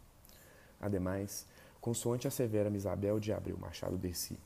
Ademais, 0.80 1.44
consoante 1.80 2.28
assevera 2.28 2.70
Isabel 2.70 3.18
de 3.18 3.32
Abreu 3.32 3.58
Machado 3.58 3.98
Dercy, 3.98 4.38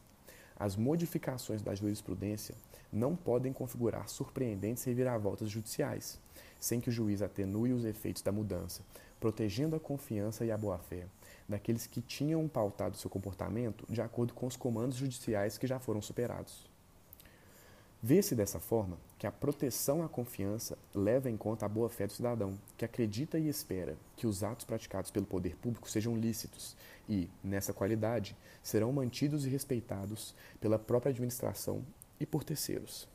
as 0.61 0.77
modificações 0.77 1.63
da 1.63 1.75
jurisprudência 1.75 2.55
não 2.93 3.17
podem 3.17 3.51
configurar 3.51 4.09
surpreendentes 4.09 4.85
reviravoltas 4.85 5.49
judiciais, 5.49 6.21
sem 6.61 6.81
que 6.81 6.91
o 6.91 6.93
juiz 6.93 7.23
atenue 7.23 7.73
os 7.73 7.87
efeitos 7.87 8.21
da 8.21 8.31
mudança, 8.31 8.83
protegendo 9.19 9.75
a 9.75 9.81
confiança 9.81 10.45
e 10.45 10.53
a 10.53 10.59
boa-fé 10.59 11.07
daqueles 11.49 11.87
que 11.87 12.01
tinham 12.01 12.47
pautado 12.47 12.97
seu 12.97 13.11
comportamento 13.11 13.85
de 13.91 14.01
acordo 14.01 14.33
com 14.33 14.47
os 14.47 14.55
comandos 14.55 14.97
judiciais 14.97 15.59
que 15.59 15.67
já 15.67 15.81
foram 15.81 16.01
superados. 16.01 16.70
Vê-se 18.03 18.35
dessa 18.35 18.59
forma 18.59 18.97
que 19.19 19.27
a 19.27 19.33
proteção 19.33 20.03
à 20.03 20.09
confiança 20.09 20.79
leva 20.95 21.29
em 21.29 21.37
conta 21.37 21.67
a 21.67 21.69
boa-fé 21.69 22.07
do 22.07 22.13
cidadão, 22.15 22.59
que 22.79 22.85
acredita 22.85 23.39
e 23.39 23.47
espera 23.47 23.97
que 24.17 24.27
os 24.27 24.43
atos 24.43 24.65
praticados 24.65 25.11
pelo 25.11 25.27
poder 25.27 25.55
público 25.57 25.91
sejam 25.91 26.17
lícitos 26.17 26.75
e, 27.07 27.29
nessa 27.45 27.75
qualidade, 27.75 28.35
serão 28.63 28.91
mantidos 28.91 29.45
e 29.45 29.51
respeitados 29.51 30.35
pela 30.61 30.79
própria 30.79 31.11
administração 31.11 31.85
e 32.19 32.25
por 32.25 32.43
terceiros. 32.43 33.07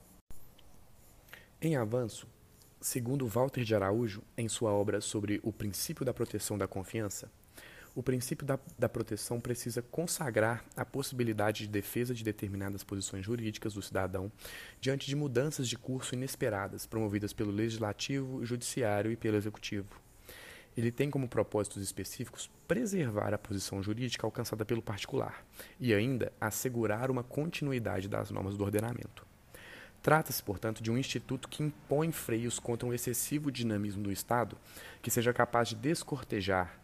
Em 1.59 1.75
avanço, 1.75 2.27
Segundo 2.85 3.25
Walter 3.25 3.63
de 3.63 3.73
Araújo, 3.73 4.21
em 4.37 4.47
sua 4.47 4.71
obra 4.71 5.01
sobre 5.01 5.41
o 5.43 5.51
princípio 5.51 6.05
da 6.05 6.13
proteção 6.13 6.55
da 6.55 6.67
confiança, 6.67 7.31
o 7.95 8.03
princípio 8.03 8.45
da, 8.45 8.59
da, 8.77 8.89
proteção 8.89 9.39
precisa 9.39 9.81
consagrar 9.81 10.65
a 10.75 10.83
possibilidade 10.83 11.63
de 11.63 11.69
defesa 11.69 12.13
de 12.13 12.25
determinadas 12.25 12.83
posições 12.83 13.25
jurídicas 13.25 13.73
do 13.73 13.81
cidadão 13.81 14.29
diante 14.81 15.07
de 15.07 15.15
mudanças 15.15 15.67
de 15.67 15.77
curso 15.77 16.13
inesperadas 16.13 16.85
promovidas 16.85 17.31
pelo 17.31 17.51
legislativo, 17.51 18.45
judiciário 18.45 19.11
e 19.11 19.15
pelo 19.15 19.37
executivo. 19.37 20.01
Ele 20.75 20.91
tem 20.91 21.09
como 21.09 21.29
propósitos 21.29 21.81
específicos 21.81 22.51
preservar 22.67 23.33
a 23.33 23.37
posição 23.37 23.81
jurídica 23.81 24.27
alcançada 24.27 24.65
pelo 24.65 24.81
particular 24.81 25.45
e 25.79 25.93
ainda 25.93 26.33
assegurar 26.39 27.09
uma 27.09 27.23
continuidade 27.23 28.09
das 28.09 28.29
normas 28.29 28.57
do 28.57 28.63
ordenamento. 28.65 29.25
Trata-se, 30.01 30.43
portanto, 30.43 30.83
de 30.83 30.91
um 30.91 30.97
instituto 30.97 31.47
que 31.47 31.63
impõe 31.63 32.11
freios 32.11 32.59
contra 32.59 32.87
um 32.87 32.93
excessivo 32.93 33.49
dinamismo 33.49 34.03
do 34.03 34.11
Estado, 34.11 34.57
que 35.01 35.09
seja 35.09 35.33
capaz 35.33 35.69
de 35.69 35.75
descortejar 35.75 36.77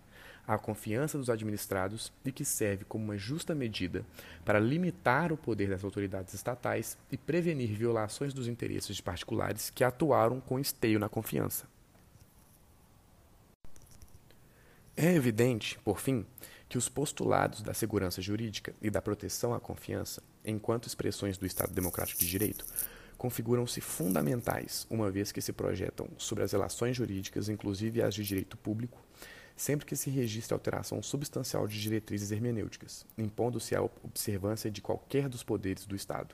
a 0.48 0.58
confiança 0.58 1.18
dos 1.18 1.30
administrados 1.30 2.12
e 2.26 2.32
que 2.32 2.44
serve 2.44 2.86
como 2.86 3.04
uma 3.04 3.18
justa 3.18 3.56
medida 3.56 4.06
para 4.44 4.60
limitar 4.60 5.32
o 5.32 5.38
poder 5.38 5.70
das 5.70 5.84
autoridades 5.84 6.34
estatais 6.34 6.98
e 7.12 7.18
prevenir 7.18 7.70
violações 7.70 8.34
dos 8.34 8.48
interesses 8.48 8.96
de 8.96 9.04
particulares 9.04 9.70
que 9.70 9.84
atuaram 9.84 10.40
com 10.42 10.60
esteio 10.60 11.00
na 11.00 11.10
confiança. 11.10 11.66
É 14.96 15.14
evidente, 15.14 15.80
por 15.80 16.00
fim, 16.00 16.26
que 16.68 16.78
os 16.78 16.88
postulados 16.88 17.62
da 17.62 17.74
segurança 17.74 18.22
jurídica 18.22 18.74
e 18.82 18.90
da 18.90 19.02
proteção 19.02 19.54
à 19.54 19.60
confiança, 19.60 20.22
enquanto 20.46 20.88
expressões 20.88 21.38
do 21.38 21.46
Estado 21.46 21.74
Democrático 21.74 22.20
de 22.20 22.30
Direito, 22.30 22.66
configuram-se 23.18 23.80
fundamentais, 23.82 24.88
uma 24.90 25.12
vez 25.12 25.32
que 25.32 25.42
se 25.42 25.54
projetam 25.54 26.08
sobre 26.18 26.44
as 26.44 26.52
relações 26.52 26.98
jurídicas, 26.98 27.50
inclusive 27.50 28.02
as 28.02 28.16
de 28.16 28.24
direito 28.24 28.58
público, 28.58 29.00
sempre 29.62 29.86
que 29.86 29.96
se 29.96 30.10
registre 30.10 30.56
alteração 30.56 31.04
substancial 31.04 31.68
de 31.68 31.80
diretrizes 31.80 32.32
hermenêuticas, 32.32 33.06
impondo-se 33.16 33.76
a 33.76 33.82
observância 33.82 34.72
de 34.72 34.82
qualquer 34.82 35.30
dos 35.30 35.44
poderes 35.44 35.86
do 35.86 35.96
Estado, 35.96 36.34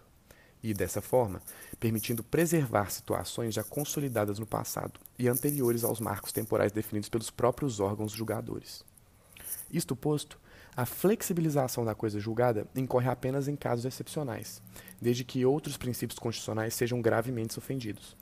e, 0.64 0.74
dessa 0.74 1.02
forma, 1.02 1.42
permitindo 1.78 2.24
preservar 2.24 2.90
situações 2.90 3.54
já 3.54 3.66
consolidadas 3.66 4.40
no 4.40 4.46
passado 4.46 4.98
e 5.20 5.28
anteriores 5.28 5.84
aos 5.84 6.00
marcos 6.00 6.32
temporais 6.32 6.72
definidos 6.72 7.10
pelos 7.10 7.30
próprios 7.30 7.82
órgãos 7.82 8.14
julgadores. 8.14 8.86
Isto 9.70 9.94
posto, 9.94 10.40
a 10.76 10.86
flexibilização 10.86 11.84
da 11.84 11.94
coisa 11.94 12.22
julgada 12.22 12.66
incorre 12.74 13.10
apenas 13.10 13.50
em 13.50 13.58
casos 13.58 13.84
excepcionais, 13.84 14.62
desde 15.02 15.26
que 15.26 15.46
outros 15.46 15.76
princípios 15.76 16.18
constitucionais 16.18 16.74
sejam 16.74 17.02
gravemente 17.02 17.60
ofendidos. 17.60 18.16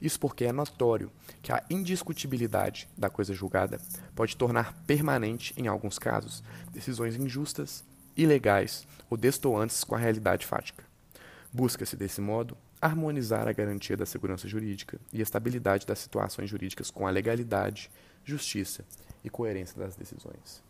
Isso 0.00 0.20
porque 0.20 0.44
é 0.44 0.52
notório 0.52 1.10
que 1.42 1.52
a 1.52 1.62
indiscutibilidade 1.70 2.88
da 2.96 3.08
coisa 3.08 3.32
julgada 3.34 3.80
pode 4.14 4.36
tornar 4.36 4.74
permanente, 4.86 5.54
em 5.56 5.66
alguns 5.66 5.98
casos, 5.98 6.42
decisões 6.72 7.16
injustas, 7.16 7.84
ilegais 8.16 8.86
ou 9.10 9.16
destoantes 9.16 9.84
com 9.84 9.94
a 9.94 9.98
realidade 9.98 10.46
fática. 10.46 10.84
Busca-se, 11.52 11.96
desse 11.96 12.20
modo, 12.20 12.56
harmonizar 12.80 13.48
a 13.48 13.52
garantia 13.52 13.96
da 13.96 14.06
segurança 14.06 14.46
jurídica 14.46 15.00
e 15.12 15.20
estabilidade 15.20 15.86
das 15.86 15.98
situações 15.98 16.50
jurídicas 16.50 16.90
com 16.90 17.06
a 17.06 17.10
legalidade, 17.10 17.90
justiça 18.24 18.84
e 19.24 19.30
coerência 19.30 19.78
das 19.78 19.96
decisões. 19.96 20.62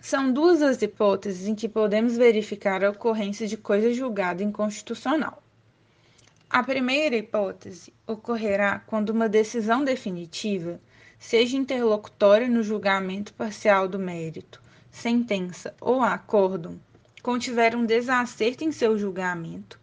São 0.00 0.32
duas 0.32 0.62
as 0.62 0.80
hipóteses 0.80 1.48
em 1.48 1.54
que 1.54 1.68
podemos 1.68 2.16
verificar 2.16 2.84
a 2.84 2.90
ocorrência 2.90 3.46
de 3.46 3.56
coisa 3.56 3.92
julgada 3.92 4.42
inconstitucional. 4.42 5.42
A 6.48 6.62
primeira 6.62 7.16
hipótese 7.16 7.92
ocorrerá 8.06 8.78
quando 8.78 9.10
uma 9.10 9.28
decisão 9.28 9.82
definitiva 9.82 10.80
seja 11.18 11.56
interlocutória 11.56 12.46
no 12.48 12.62
julgamento 12.62 13.34
parcial 13.34 13.88
do 13.88 13.98
mérito, 13.98 14.62
sentença 14.88 15.74
ou 15.80 16.00
acórdão, 16.00 16.80
contiver 17.20 17.74
um 17.74 17.84
desacerto 17.84 18.62
em 18.62 18.70
seu 18.70 18.96
julgamento 18.96 19.78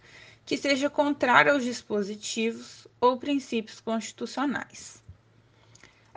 que 0.45 0.57
seja 0.57 0.89
contrário 0.89 1.51
aos 1.51 1.65
dispositivos 1.65 2.87
ou 2.99 3.17
princípios 3.17 3.81
constitucionais. 3.81 5.02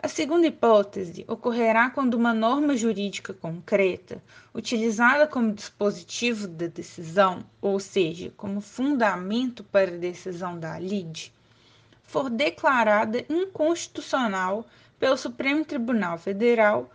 A 0.07 0.09
segunda 0.09 0.47
hipótese 0.47 1.25
ocorrerá 1.27 1.89
quando 1.89 2.13
uma 2.13 2.33
norma 2.33 2.77
jurídica 2.77 3.33
concreta, 3.33 4.23
utilizada 4.55 5.27
como 5.27 5.51
dispositivo 5.51 6.47
da 6.47 6.67
decisão, 6.67 7.43
ou 7.59 7.77
seja, 7.77 8.31
como 8.37 8.61
fundamento 8.61 9.65
para 9.65 9.91
a 9.91 9.97
decisão 9.97 10.57
da 10.57 10.79
lide, 10.79 11.33
for 12.03 12.29
declarada 12.29 13.25
inconstitucional 13.29 14.65
pelo 14.97 15.17
Supremo 15.17 15.65
Tribunal 15.65 16.17
Federal 16.17 16.89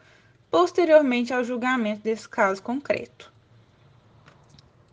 posteriormente 0.51 1.35
ao 1.35 1.45
julgamento 1.45 2.05
desse 2.05 2.27
caso 2.27 2.63
concreto. 2.63 3.31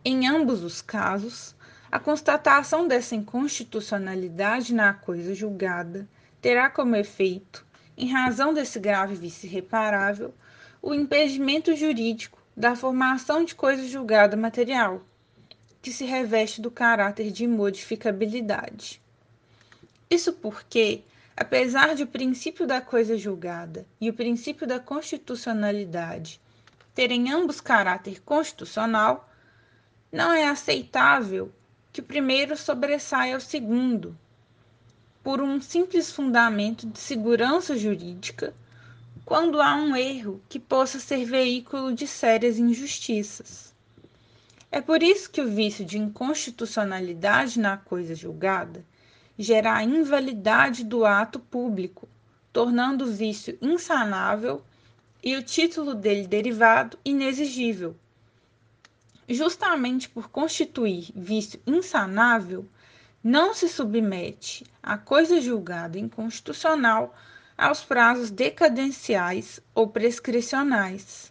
Em 0.04 0.28
ambos 0.28 0.62
os 0.62 0.82
casos, 0.82 1.56
a 1.90 1.98
constatação 1.98 2.86
dessa 2.86 3.14
inconstitucionalidade 3.14 4.74
na 4.74 4.92
coisa 4.92 5.34
julgada 5.34 6.06
terá 6.42 6.68
como 6.68 6.94
efeito 6.96 7.69
em 8.00 8.06
razão 8.06 8.54
desse 8.54 8.80
grave 8.80 9.14
vício 9.14 9.46
irreparável, 9.46 10.34
o 10.80 10.94
impedimento 10.94 11.76
jurídico 11.76 12.42
da 12.56 12.74
formação 12.74 13.44
de 13.44 13.54
coisa 13.54 13.86
julgada 13.86 14.38
material, 14.38 15.02
que 15.82 15.92
se 15.92 16.06
reveste 16.06 16.62
do 16.62 16.70
caráter 16.70 17.30
de 17.30 17.44
imodificabilidade. 17.44 19.02
Isso 20.08 20.32
porque, 20.32 21.02
apesar 21.36 21.94
de 21.94 22.04
o 22.04 22.06
princípio 22.06 22.66
da 22.66 22.80
coisa 22.80 23.18
julgada 23.18 23.84
e 24.00 24.08
o 24.08 24.14
princípio 24.14 24.66
da 24.66 24.80
constitucionalidade 24.80 26.40
terem 26.94 27.30
ambos 27.30 27.60
caráter 27.60 28.22
constitucional, 28.22 29.30
não 30.10 30.32
é 30.32 30.48
aceitável 30.48 31.52
que 31.92 32.00
o 32.00 32.04
primeiro 32.04 32.56
sobressaia 32.56 33.34
ao 33.34 33.40
segundo, 33.40 34.16
por 35.22 35.40
um 35.40 35.60
simples 35.60 36.10
fundamento 36.10 36.86
de 36.86 36.98
segurança 36.98 37.76
jurídica 37.76 38.54
quando 39.24 39.60
há 39.60 39.76
um 39.76 39.94
erro 39.94 40.42
que 40.48 40.58
possa 40.58 40.98
ser 40.98 41.24
veículo 41.24 41.94
de 41.94 42.06
sérias 42.06 42.58
injustiças. 42.58 43.72
É 44.72 44.80
por 44.80 45.02
isso 45.02 45.30
que 45.30 45.40
o 45.40 45.48
vício 45.48 45.84
de 45.84 45.98
inconstitucionalidade 45.98 47.58
na 47.58 47.76
coisa 47.76 48.14
julgada 48.14 48.84
gera 49.38 49.74
a 49.74 49.84
invalidade 49.84 50.84
do 50.84 51.04
ato 51.04 51.38
público, 51.38 52.08
tornando 52.52 53.04
o 53.04 53.12
vício 53.12 53.58
insanável 53.60 54.62
e 55.22 55.36
o 55.36 55.42
título 55.42 55.94
dele 55.94 56.26
derivado 56.26 56.98
inexigível. 57.04 57.96
Justamente 59.28 60.08
por 60.08 60.28
constituir 60.28 61.10
vício 61.14 61.60
insanável, 61.66 62.66
não 63.22 63.52
se 63.52 63.68
submete 63.68 64.64
a 64.82 64.96
coisa 64.96 65.40
julgada 65.40 65.98
inconstitucional 65.98 67.14
aos 67.56 67.84
prazos 67.84 68.30
decadenciais 68.30 69.60
ou 69.74 69.88
prescricionais. 69.88 71.30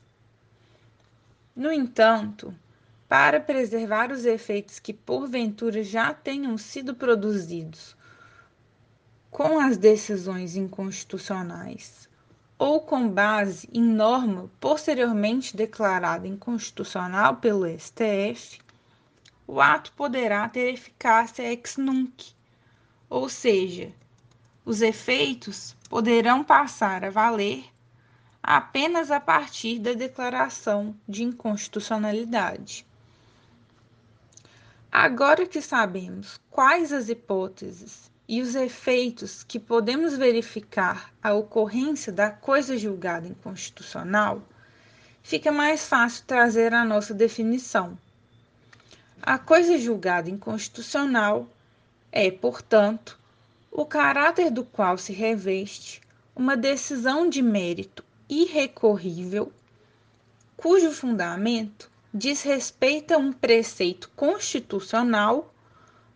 No 1.55 1.71
entanto, 1.71 2.53
para 3.07 3.39
preservar 3.39 4.11
os 4.11 4.23
efeitos 4.23 4.77
que 4.77 4.93
porventura 4.93 5.83
já 5.83 6.13
tenham 6.13 6.55
sido 6.59 6.93
produzidos 6.93 7.97
com 9.31 9.59
as 9.59 9.75
decisões 9.75 10.55
inconstitucionais 10.55 12.07
ou 12.59 12.81
com 12.81 13.09
base 13.09 13.67
em 13.73 13.81
norma 13.81 14.51
posteriormente 14.59 15.57
declarada 15.57 16.27
inconstitucional 16.27 17.37
pelo 17.37 17.65
STF, 17.65 18.59
o 19.51 19.59
ato 19.59 19.91
poderá 19.93 20.47
ter 20.47 20.71
eficácia 20.71 21.41
ex 21.41 21.75
nunc, 21.75 22.35
ou 23.09 23.27
seja, 23.27 23.91
os 24.63 24.79
efeitos 24.79 25.75
poderão 25.89 26.43
passar 26.43 27.03
a 27.03 27.09
valer 27.09 27.65
apenas 28.43 29.09
a 29.09 29.19
partir 29.19 29.79
da 29.79 29.93
declaração 29.93 30.95
de 31.07 31.23
inconstitucionalidade. 31.23 32.85
Agora 34.91 35.47
que 35.47 35.63
sabemos 35.63 36.39
quais 36.51 36.93
as 36.93 37.09
hipóteses 37.09 38.11
e 38.27 38.43
os 38.43 38.53
efeitos 38.53 39.43
que 39.43 39.59
podemos 39.59 40.15
verificar 40.15 41.11
a 41.23 41.33
ocorrência 41.33 42.13
da 42.13 42.29
coisa 42.29 42.77
julgada 42.77 43.27
inconstitucional, 43.27 44.43
fica 45.23 45.51
mais 45.51 45.87
fácil 45.87 46.23
trazer 46.27 46.71
a 46.71 46.85
nossa 46.85 47.15
definição. 47.15 47.97
A 49.21 49.37
coisa 49.37 49.77
julgada 49.77 50.29
inconstitucional 50.29 51.47
é, 52.11 52.31
portanto, 52.31 53.19
o 53.71 53.85
caráter 53.85 54.49
do 54.49 54.63
qual 54.63 54.97
se 54.97 55.13
reveste 55.13 56.01
uma 56.35 56.55
decisão 56.55 57.29
de 57.29 57.41
mérito 57.41 58.03
irrecorrível, 58.29 59.51
cujo 60.55 60.91
fundamento 60.91 61.91
diz 62.13 62.41
respeito 62.43 63.13
a 63.13 63.17
um 63.17 63.31
preceito 63.31 64.09
constitucional 64.15 65.53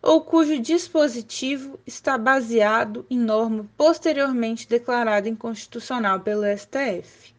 ou 0.02 0.20
cujo 0.22 0.58
dispositivo 0.58 1.78
está 1.86 2.18
baseado 2.18 3.06
em 3.08 3.18
norma 3.18 3.68
posteriormente 3.76 4.68
declarada 4.68 5.28
inconstitucional 5.28 6.20
pelo 6.20 6.42
STF. 6.44 7.34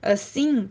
Assim, 0.00 0.70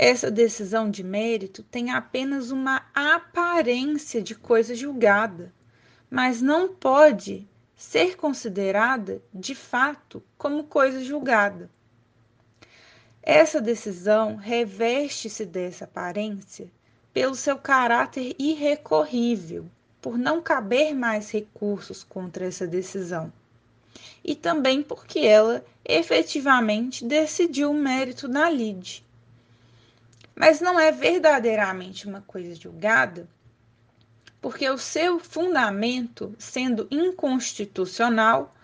essa 0.00 0.30
decisão 0.30 0.88
de 0.88 1.02
mérito 1.02 1.60
tem 1.60 1.90
apenas 1.90 2.52
uma 2.52 2.86
aparência 2.94 4.22
de 4.22 4.32
coisa 4.32 4.72
julgada, 4.72 5.52
mas 6.08 6.40
não 6.40 6.72
pode 6.72 7.48
ser 7.74 8.16
considerada 8.16 9.20
de 9.34 9.56
fato 9.56 10.22
como 10.38 10.62
coisa 10.62 11.02
julgada. 11.02 11.68
Essa 13.20 13.60
decisão 13.60 14.36
reveste-se 14.36 15.44
dessa 15.44 15.84
aparência 15.84 16.70
pelo 17.12 17.34
seu 17.34 17.58
caráter 17.58 18.36
irrecorrível, 18.38 19.66
por 20.00 20.16
não 20.16 20.40
caber 20.40 20.94
mais 20.94 21.28
recursos 21.32 22.04
contra 22.04 22.46
essa 22.46 22.68
decisão, 22.68 23.32
e 24.22 24.36
também 24.36 24.80
porque 24.80 25.18
ela 25.18 25.64
efetivamente 25.84 27.04
decidiu 27.04 27.72
o 27.72 27.74
mérito 27.74 28.28
na 28.28 28.48
lide. 28.48 29.07
Mas 30.38 30.60
não 30.60 30.78
é 30.78 30.92
verdadeiramente 30.92 32.06
uma 32.06 32.20
coisa 32.20 32.54
julgada, 32.54 33.28
porque 34.40 34.70
o 34.70 34.78
seu 34.78 35.18
fundamento, 35.18 36.32
sendo 36.38 36.86
inconstitucional, 36.92 38.54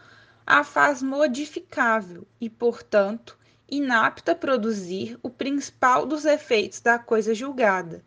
a 0.47 0.62
faz 0.62 1.02
modificável 1.02 2.25
e, 2.40 2.49
portanto, 2.49 3.37
inapta 3.69 4.33
a 4.33 4.37
produzir 4.37 5.19
o 5.23 5.28
principal 5.28 6.07
dos 6.07 6.25
efeitos 6.25 6.81
da 6.81 6.97
coisa 6.97 7.35
julgada, 7.35 8.04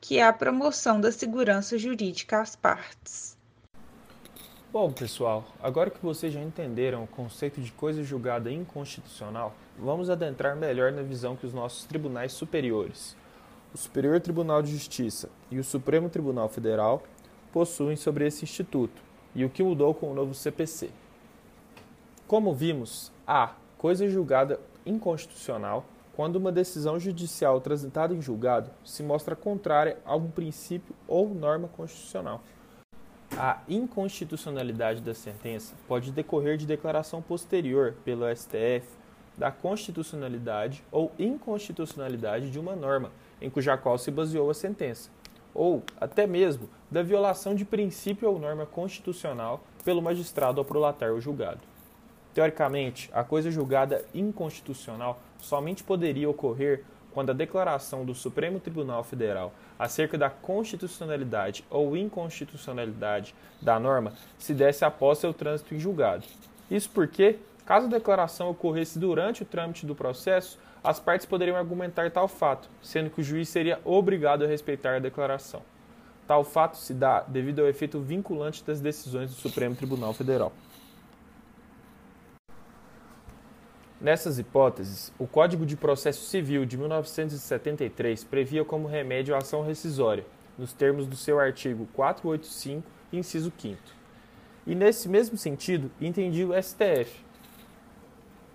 que 0.00 0.18
é 0.18 0.22
a 0.22 0.32
promoção 0.32 1.00
da 1.00 1.10
segurança 1.10 1.76
jurídica 1.76 2.40
às 2.40 2.54
partes. 2.54 3.37
Bom, 4.70 4.92
pessoal, 4.92 5.46
agora 5.62 5.88
que 5.88 6.04
vocês 6.04 6.30
já 6.30 6.42
entenderam 6.42 7.02
o 7.02 7.06
conceito 7.06 7.58
de 7.58 7.72
coisa 7.72 8.04
julgada 8.04 8.52
inconstitucional, 8.52 9.54
vamos 9.78 10.10
adentrar 10.10 10.54
melhor 10.54 10.92
na 10.92 11.00
visão 11.00 11.34
que 11.34 11.46
os 11.46 11.54
nossos 11.54 11.86
tribunais 11.86 12.32
superiores, 12.32 13.16
o 13.72 13.78
Superior 13.78 14.20
Tribunal 14.20 14.60
de 14.60 14.70
Justiça 14.70 15.30
e 15.50 15.58
o 15.58 15.64
Supremo 15.64 16.10
Tribunal 16.10 16.50
Federal, 16.50 17.02
possuem 17.50 17.96
sobre 17.96 18.26
esse 18.26 18.44
instituto 18.44 19.00
e 19.34 19.42
o 19.42 19.48
que 19.48 19.62
mudou 19.62 19.94
com 19.94 20.10
o 20.10 20.14
novo 20.14 20.34
CPC. 20.34 20.90
Como 22.26 22.52
vimos, 22.52 23.10
há 23.26 23.54
coisa 23.78 24.06
julgada 24.06 24.60
inconstitucional 24.84 25.86
quando 26.14 26.36
uma 26.36 26.52
decisão 26.52 27.00
judicial 27.00 27.58
transitada 27.58 28.12
em 28.12 28.20
julgado 28.20 28.70
se 28.84 29.02
mostra 29.02 29.34
contrária 29.34 29.96
a 30.04 30.14
um 30.14 30.30
princípio 30.30 30.94
ou 31.06 31.32
norma 31.32 31.68
constitucional. 31.68 32.42
A 33.40 33.58
inconstitucionalidade 33.68 35.00
da 35.00 35.14
sentença 35.14 35.76
pode 35.86 36.10
decorrer 36.10 36.56
de 36.56 36.66
declaração 36.66 37.22
posterior 37.22 37.94
pelo 38.04 38.24
STF 38.34 38.84
da 39.36 39.52
constitucionalidade 39.52 40.82
ou 40.90 41.12
inconstitucionalidade 41.16 42.50
de 42.50 42.58
uma 42.58 42.74
norma 42.74 43.12
em 43.40 43.48
cuja 43.48 43.78
qual 43.78 43.96
se 43.96 44.10
baseou 44.10 44.50
a 44.50 44.54
sentença, 44.54 45.08
ou 45.54 45.84
até 46.00 46.26
mesmo 46.26 46.68
da 46.90 47.00
violação 47.00 47.54
de 47.54 47.64
princípio 47.64 48.28
ou 48.28 48.40
norma 48.40 48.66
constitucional 48.66 49.62
pelo 49.84 50.02
magistrado 50.02 50.60
ao 50.60 50.64
prolatar 50.64 51.12
o 51.12 51.20
julgado. 51.20 51.60
Teoricamente, 52.34 53.08
a 53.12 53.22
coisa 53.22 53.52
julgada 53.52 54.04
inconstitucional 54.12 55.22
somente 55.38 55.84
poderia 55.84 56.28
ocorrer 56.28 56.82
quando 57.18 57.30
a 57.30 57.34
declaração 57.34 58.04
do 58.04 58.14
Supremo 58.14 58.60
Tribunal 58.60 59.02
Federal 59.02 59.52
acerca 59.76 60.16
da 60.16 60.30
constitucionalidade 60.30 61.64
ou 61.68 61.96
inconstitucionalidade 61.96 63.34
da 63.60 63.76
norma 63.80 64.12
se 64.38 64.54
desse 64.54 64.84
após 64.84 65.18
seu 65.18 65.34
trânsito 65.34 65.74
em 65.74 65.80
julgado. 65.80 66.24
Isso 66.70 66.88
porque, 66.88 67.40
caso 67.66 67.86
a 67.86 67.90
declaração 67.90 68.50
ocorresse 68.50 69.00
durante 69.00 69.42
o 69.42 69.44
trâmite 69.44 69.84
do 69.84 69.96
processo, 69.96 70.60
as 70.84 71.00
partes 71.00 71.26
poderiam 71.26 71.56
argumentar 71.56 72.08
tal 72.12 72.28
fato, 72.28 72.68
sendo 72.80 73.10
que 73.10 73.20
o 73.20 73.24
juiz 73.24 73.48
seria 73.48 73.80
obrigado 73.84 74.44
a 74.44 74.46
respeitar 74.46 74.94
a 74.94 75.00
declaração. 75.00 75.62
Tal 76.24 76.44
fato 76.44 76.76
se 76.76 76.94
dá 76.94 77.22
devido 77.22 77.62
ao 77.62 77.66
efeito 77.66 77.98
vinculante 77.98 78.62
das 78.62 78.80
decisões 78.80 79.30
do 79.30 79.36
Supremo 79.36 79.74
Tribunal 79.74 80.14
Federal. 80.14 80.52
Nessas 84.00 84.38
hipóteses, 84.38 85.12
o 85.18 85.26
Código 85.26 85.66
de 85.66 85.76
Processo 85.76 86.24
Civil 86.24 86.64
de 86.64 86.78
1973 86.78 88.22
previa 88.22 88.64
como 88.64 88.86
remédio 88.86 89.34
a 89.34 89.38
ação 89.38 89.62
rescisória, 89.62 90.24
nos 90.56 90.72
termos 90.72 91.04
do 91.08 91.16
seu 91.16 91.40
artigo 91.40 91.88
485, 91.94 92.86
inciso 93.12 93.52
5. 93.58 93.76
E 94.64 94.76
nesse 94.76 95.08
mesmo 95.08 95.36
sentido, 95.36 95.90
entendia 96.00 96.46
o 96.46 96.52
STF. 96.62 97.24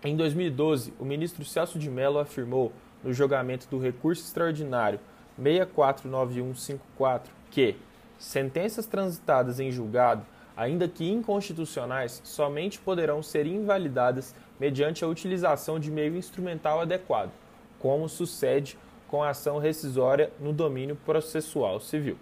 Em 0.01 0.15
2012, 0.15 0.93
o 0.97 1.03
ministro 1.03 1.43
Celso 1.43 1.77
de 1.77 1.89
Mello 1.89 2.19
afirmou, 2.19 2.71
no 3.03 3.12
julgamento 3.12 3.67
do 3.69 3.77
recurso 3.77 4.23
extraordinário 4.23 4.97
649154, 5.38 7.34
que 7.51 7.75
sentenças 8.17 8.86
transitadas 8.86 9.60
em 9.60 9.69
julgado, 9.69 10.25
ainda 10.55 10.87
que 10.87 11.09
inconstitucionais, 11.09 12.21
somente 12.23 12.79
poderão 12.79 13.23
ser 13.23 13.45
invalidadas 13.45 14.35
mediante 14.59 15.03
a 15.03 15.07
utilização 15.07 15.79
de 15.79 15.89
meio 15.91 16.15
instrumental 16.15 16.81
adequado, 16.81 17.31
como 17.79 18.07
sucede 18.07 18.77
com 19.07 19.23
a 19.23 19.29
ação 19.29 19.59
rescisória 19.59 20.31
no 20.39 20.53
domínio 20.53 20.95
processual 21.05 21.79
civil. 21.79 22.17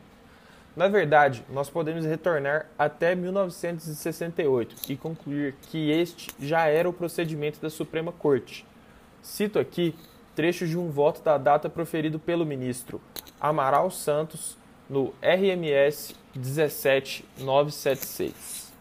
Na 0.75 0.87
verdade, 0.87 1.43
nós 1.49 1.69
podemos 1.69 2.05
retornar 2.05 2.67
até 2.79 3.13
1968 3.13 4.75
e 4.89 4.95
concluir 4.95 5.53
que 5.63 5.91
este 5.91 6.29
já 6.39 6.67
era 6.67 6.87
o 6.87 6.93
procedimento 6.93 7.59
da 7.59 7.69
Suprema 7.69 8.11
Corte. 8.11 8.65
Cito 9.21 9.59
aqui 9.59 9.93
trechos 10.33 10.69
de 10.69 10.77
um 10.77 10.89
voto 10.89 11.21
da 11.21 11.37
data 11.37 11.69
proferido 11.69 12.17
pelo 12.17 12.45
ministro 12.45 13.01
Amaral 13.39 13.91
Santos 13.91 14.57
no 14.91 15.13
RMS 15.21 16.15
17976. 16.35 18.71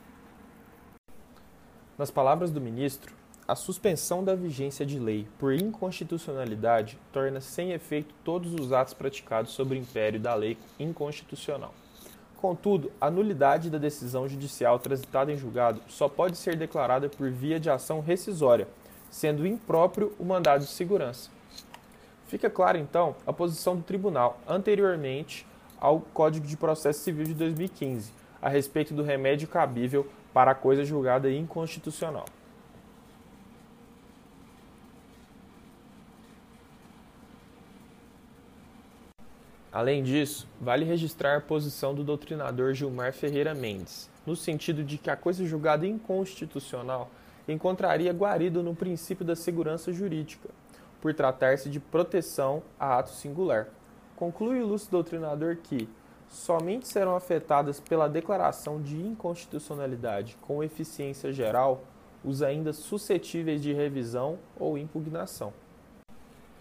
Nas 1.97 2.11
palavras 2.11 2.51
do 2.51 2.61
ministro, 2.61 3.15
a 3.47 3.55
suspensão 3.55 4.25
da 4.25 4.35
vigência 4.35 4.85
de 4.85 4.99
lei 4.99 5.29
por 5.39 5.55
inconstitucionalidade 5.55 6.99
torna 7.13 7.41
sem 7.41 7.71
efeito 7.71 8.13
todos 8.25 8.53
os 8.55 8.73
atos 8.73 8.93
praticados 8.93 9.53
sobre 9.53 9.79
o 9.79 9.81
império 9.81 10.19
da 10.19 10.35
lei 10.35 10.59
inconstitucional. 10.81 11.73
Contudo, 12.39 12.91
a 13.01 13.09
nulidade 13.09 13.71
da 13.71 13.79
decisão 13.79 14.29
judicial 14.29 14.81
transitada 14.81 15.31
em 15.31 15.37
julgado 15.37 15.81
só 15.87 16.09
pode 16.09 16.37
ser 16.37 16.57
declarada 16.57 17.09
por 17.09 17.31
via 17.31 17.61
de 17.61 17.71
ação 17.71 18.01
rescisória, 18.01 18.67
sendo 19.09 19.47
impróprio 19.47 20.13
o 20.19 20.25
mandado 20.25 20.63
de 20.63 20.71
segurança. 20.71 21.31
Fica 22.27 22.51
clara, 22.51 22.79
então, 22.79 23.15
a 23.25 23.33
posição 23.33 23.77
do 23.77 23.85
tribunal 23.85 24.41
anteriormente 24.49 25.47
ao 25.81 26.01
Código 26.01 26.47
de 26.47 26.57
Processo 26.57 27.01
Civil 27.01 27.25
de 27.25 27.35
2015, 27.35 28.13
a 28.43 28.49
respeito 28.49 28.93
do 28.93 29.03
remédio 29.03 29.49
cabível 29.49 30.07
para 30.33 30.51
a 30.51 30.55
coisa 30.55 30.85
julgada 30.85 31.33
inconstitucional. 31.33 32.27
Além 39.73 40.03
disso, 40.03 40.49
vale 40.61 40.85
registrar 40.85 41.37
a 41.37 41.41
posição 41.41 41.95
do 41.95 42.03
doutrinador 42.03 42.75
Gilmar 42.75 43.13
Ferreira 43.13 43.55
Mendes, 43.55 44.11
no 44.27 44.35
sentido 44.35 44.83
de 44.83 44.99
que 44.99 45.09
a 45.09 45.17
coisa 45.17 45.47
julgada 45.47 45.87
inconstitucional 45.87 47.09
encontraria 47.49 48.13
guarido 48.13 48.63
no 48.63 48.75
princípio 48.75 49.25
da 49.25 49.37
segurança 49.37 49.93
jurídica, 49.93 50.49
por 51.01 51.15
tratar-se 51.15 51.71
de 51.71 51.79
proteção 51.79 52.63
a 52.79 52.99
ato 52.99 53.11
singular. 53.11 53.69
Conclui 54.21 54.59
o 54.59 54.67
ilustre 54.67 54.91
doutrinador 54.91 55.57
que 55.57 55.89
somente 56.29 56.87
serão 56.87 57.17
afetadas 57.17 57.81
pela 57.81 58.07
declaração 58.07 58.79
de 58.79 59.01
inconstitucionalidade 59.01 60.37
com 60.43 60.63
eficiência 60.63 61.33
geral 61.33 61.81
os 62.23 62.43
ainda 62.43 62.75
suscetíveis 62.75 63.63
de 63.63 63.73
revisão 63.73 64.39
ou 64.59 64.77
impugnação. 64.77 65.55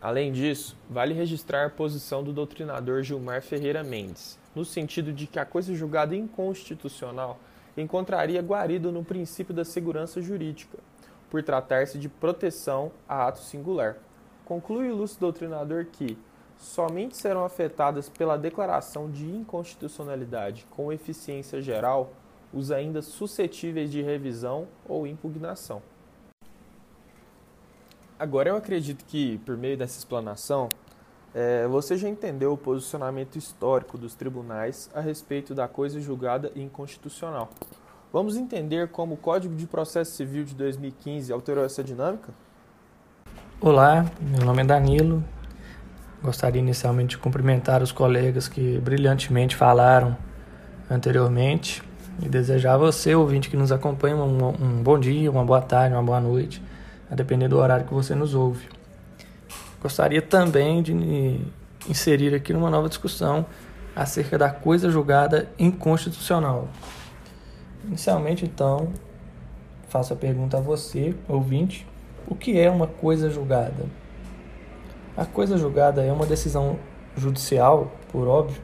Além 0.01 0.31
disso, 0.31 0.77
vale 0.89 1.13
registrar 1.13 1.65
a 1.65 1.69
posição 1.69 2.23
do 2.23 2.31
doutrinador 2.31 3.03
Gilmar 3.03 3.41
Ferreira 3.41 3.83
Mendes, 3.83 4.39
no 4.55 4.63
sentido 4.63 5.11
de 5.11 5.27
que 5.27 5.37
a 5.37 5.43
coisa 5.43 5.75
julgada 5.75 6.15
inconstitucional 6.15 7.37
encontraria 7.75 8.41
guarido 8.41 8.89
no 8.89 9.03
princípio 9.03 9.53
da 9.53 9.65
segurança 9.65 10.21
jurídica, 10.21 10.77
por 11.29 11.43
tratar-se 11.43 11.99
de 11.99 12.07
proteção 12.07 12.89
a 13.05 13.27
ato 13.27 13.39
singular. 13.39 13.97
Conclui 14.45 14.87
o 14.87 14.91
ilustre 14.91 15.19
doutrinador 15.19 15.87
que 15.91 16.17
somente 16.59 17.17
serão 17.17 17.43
afetadas 17.43 18.07
pela 18.09 18.37
declaração 18.37 19.09
de 19.09 19.25
inconstitucionalidade 19.25 20.67
com 20.69 20.93
eficiência 20.93 21.59
geral 21.61 22.11
os 22.53 22.69
ainda 22.69 23.01
suscetíveis 23.01 23.89
de 23.89 24.01
revisão 24.01 24.67
ou 24.87 25.07
impugnação. 25.07 25.81
Agora 28.19 28.49
eu 28.49 28.57
acredito 28.57 29.05
que, 29.05 29.37
por 29.39 29.57
meio 29.57 29.77
dessa 29.77 29.97
explanação, 29.97 30.69
É, 31.31 31.67
você 31.67 31.95
já 31.95 32.09
entendeu 32.09 32.53
o 32.53 32.57
posicionamento 32.57 33.37
histórico 33.37 33.99
dos 33.99 34.15
tribunais 34.15 34.89
a 34.95 34.99
respeito 34.99 35.53
da 35.53 35.67
coisa 35.67 36.01
julgada 36.01 36.51
inconstitucional. 36.55 37.49
Vamos 38.11 38.35
entender 38.35 38.87
como 38.87 39.13
o 39.13 39.17
Código 39.17 39.53
de 39.53 39.67
Processo 39.67 40.13
Civil 40.13 40.43
de 40.43 40.55
2015 40.55 41.31
alterou 41.31 41.63
essa 41.63 41.83
dinâmica? 41.83 42.33
Olá, 43.61 44.05
meu 44.19 44.43
nome 44.43 44.63
é 44.63 44.65
Danilo. 44.65 45.23
Gostaria 46.21 46.61
inicialmente 46.61 47.11
de 47.11 47.17
cumprimentar 47.17 47.81
os 47.81 47.93
colegas 47.93 48.47
que 48.47 48.77
brilhantemente 48.79 49.55
falaram 49.55 50.17
anteriormente 50.89 51.81
e 52.21 52.27
desejar 52.27 52.73
a 52.73 52.77
você, 52.77 53.15
ouvinte 53.15 53.49
que 53.49 53.55
nos 53.55 53.71
acompanha, 53.71 54.17
um, 54.17 54.47
um 54.49 54.83
bom 54.83 54.99
dia, 54.99 55.31
uma 55.31 55.45
boa 55.45 55.61
tarde, 55.61 55.95
uma 55.95 56.03
boa 56.03 56.19
noite, 56.19 56.61
a 57.09 57.15
depender 57.15 57.47
do 57.47 57.57
horário 57.57 57.85
que 57.85 57.93
você 57.93 58.13
nos 58.13 58.33
ouve. 58.33 58.67
Gostaria 59.81 60.21
também 60.21 60.83
de 60.83 61.39
inserir 61.87 62.35
aqui 62.35 62.51
numa 62.51 62.69
nova 62.69 62.89
discussão 62.89 63.45
acerca 63.95 64.37
da 64.37 64.49
coisa 64.49 64.89
julgada 64.89 65.49
inconstitucional. 65.57 66.67
Inicialmente, 67.85 68.43
então, 68.43 68.91
faço 69.87 70.11
a 70.11 70.17
pergunta 70.17 70.57
a 70.57 70.59
você, 70.61 71.15
ouvinte: 71.29 71.87
o 72.27 72.35
que 72.35 72.59
é 72.59 72.69
uma 72.69 72.87
coisa 72.87 73.29
julgada? 73.29 73.85
A 75.19 75.25
coisa 75.25 75.57
julgada 75.57 76.01
é 76.01 76.13
uma 76.13 76.25
decisão 76.25 76.79
judicial, 77.17 77.91
por 78.09 78.25
óbvio, 78.25 78.61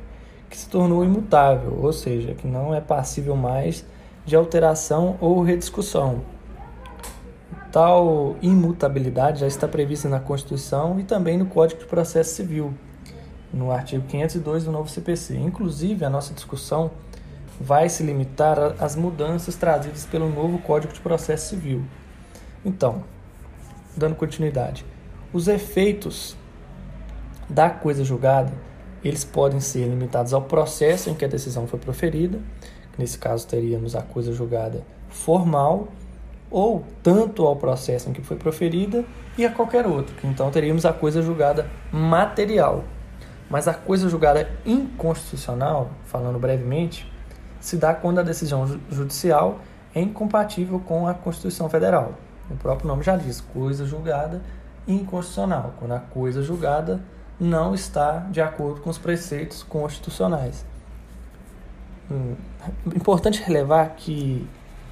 que 0.49 0.57
se 0.57 0.69
tornou 0.69 1.03
imutável, 1.03 1.77
ou 1.81 1.91
seja, 1.91 2.33
que 2.33 2.47
não 2.47 2.73
é 2.73 2.79
passível 2.79 3.35
mais 3.35 3.83
de 4.25 4.37
alteração 4.37 5.17
ou 5.19 5.43
rediscussão. 5.43 6.21
Tal 7.73 8.37
imutabilidade 8.41 9.41
já 9.41 9.47
está 9.47 9.67
prevista 9.67 10.07
na 10.07 10.21
Constituição 10.21 10.97
e 10.97 11.03
também 11.03 11.37
no 11.37 11.45
Código 11.45 11.81
de 11.81 11.87
Processo 11.87 12.35
Civil, 12.35 12.73
no 13.53 13.69
artigo 13.69 14.07
502 14.07 14.63
do 14.63 14.71
novo 14.71 14.89
CPC. 14.89 15.35
Inclusive, 15.35 16.05
a 16.05 16.09
nossa 16.09 16.33
discussão 16.33 16.89
vai 17.59 17.89
se 17.89 18.01
limitar 18.01 18.57
às 18.79 18.95
mudanças 18.95 19.55
trazidas 19.55 20.05
pelo 20.05 20.29
novo 20.29 20.57
Código 20.59 20.93
de 20.93 21.01
Processo 21.01 21.49
Civil. 21.49 21.83
Então, 22.63 23.03
dando 23.97 24.15
continuidade, 24.15 24.85
os 25.33 25.49
efeitos 25.49 26.37
da 27.49 27.69
coisa 27.69 28.03
julgada 28.03 28.51
eles 29.03 29.23
podem 29.23 29.59
ser 29.59 29.87
limitados 29.87 30.33
ao 30.33 30.41
processo 30.41 31.11
em 31.11 31.13
que 31.13 31.23
a 31.23 31.27
decisão 31.27 31.67
foi 31.67 31.77
proferida, 31.77 32.39
nesse 32.97 33.19
caso 33.19 33.47
teríamos 33.47 33.95
a 33.95 34.01
coisa 34.01 34.33
julgada 34.33 34.83
formal, 35.09 35.89
ou 36.49 36.83
tanto 37.03 37.45
ao 37.45 37.55
processo 37.55 38.09
em 38.09 38.13
que 38.13 38.21
foi 38.21 38.37
proferida 38.37 39.05
e 39.37 39.45
a 39.45 39.51
qualquer 39.51 39.85
outro, 39.85 40.15
então 40.23 40.49
teríamos 40.49 40.85
a 40.85 40.93
coisa 40.93 41.21
julgada 41.21 41.69
material. 41.91 42.83
Mas 43.47 43.67
a 43.67 43.73
coisa 43.75 44.09
julgada 44.09 44.49
inconstitucional, 44.65 45.91
falando 46.05 46.39
brevemente, 46.39 47.11
se 47.59 47.77
dá 47.77 47.93
quando 47.93 48.19
a 48.19 48.23
decisão 48.23 48.79
judicial 48.89 49.59
é 49.93 50.01
incompatível 50.01 50.79
com 50.79 51.07
a 51.07 51.13
Constituição 51.13 51.69
Federal. 51.69 52.13
O 52.49 52.55
próprio 52.55 52.87
nome 52.87 53.03
já 53.03 53.15
diz, 53.15 53.39
coisa 53.39 53.85
julgada 53.85 54.41
inconstitucional, 54.87 55.75
quando 55.79 55.91
a 55.91 55.99
coisa 55.99 56.41
julgada 56.41 57.01
não 57.39 57.73
está 57.73 58.19
de 58.31 58.41
acordo 58.41 58.81
com 58.81 58.89
os 58.89 58.97
preceitos 58.97 59.63
constitucionais. 59.63 60.65
Hum, 62.09 62.35
importante 62.95 63.41
relevar 63.41 63.95
que, 63.95 64.47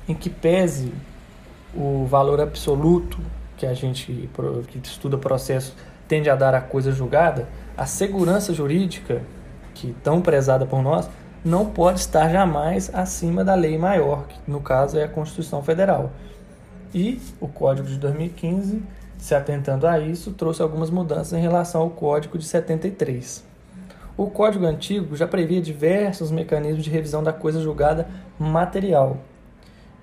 em 0.08 0.14
que 0.14 0.30
pese 0.30 0.94
o 1.76 2.06
valor 2.06 2.42
absoluto 2.42 3.20
que 3.58 3.66
a 3.66 3.74
gente 3.74 4.30
que 4.68 4.80
estuda 4.84 5.18
processo 5.18 5.76
tende 6.08 6.30
a 6.30 6.36
dar 6.36 6.54
à 6.54 6.62
coisa 6.62 6.92
julgada, 6.92 7.48
a 7.78 7.86
segurança 7.86 8.54
jurídica, 8.54 9.22
que 9.74 9.94
tão 10.04 10.22
prezada 10.22 10.66
por 10.66 10.82
nós, 10.82 11.10
não 11.44 11.66
pode 11.66 12.00
estar 12.00 12.30
jamais 12.30 12.94
acima 12.94 13.44
da 13.44 13.56
lei 13.56 13.78
maior, 13.78 14.28
que 14.28 14.40
no 14.48 14.62
caso 14.62 14.98
é 14.98 15.04
a 15.04 15.08
Constituição 15.08 15.62
Federal. 15.64 16.12
E 16.94 17.20
o 17.40 17.48
Código 17.48 17.88
de 17.88 17.98
2015 17.98 18.84
se 19.24 19.34
atentando 19.34 19.88
a 19.88 19.98
isso, 20.00 20.34
trouxe 20.34 20.62
algumas 20.62 20.90
mudanças 20.90 21.32
em 21.32 21.42
relação 21.42 21.80
ao 21.80 21.90
Código 21.90 22.38
de 22.38 22.44
73. 22.44 23.42
O 24.18 24.28
Código 24.28 24.66
Antigo 24.66 25.16
já 25.16 25.26
previa 25.26 25.62
diversos 25.62 26.30
mecanismos 26.30 26.84
de 26.84 26.90
revisão 26.90 27.24
da 27.24 27.32
coisa 27.32 27.62
julgada 27.62 28.06
material. 28.38 29.20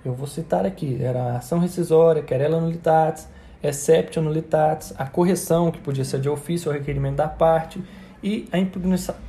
Eu 0.03 0.15
vou 0.15 0.27
citar 0.27 0.65
aqui: 0.65 0.97
era 1.03 1.23
a 1.23 1.37
ação 1.37 1.59
rescisória, 1.59 2.23
querela 2.23 2.63
nulitatis, 2.63 3.29
exceptio 3.63 4.23
nulitatis, 4.23 4.95
a 4.97 5.05
correção, 5.05 5.71
que 5.71 5.81
podia 5.81 6.03
ser 6.03 6.19
de 6.19 6.31
ofício 6.31 6.71
ou 6.71 6.75
requerimento 6.75 7.17
da 7.17 7.29
parte, 7.29 7.79
e 8.23 8.49
a 8.51 8.57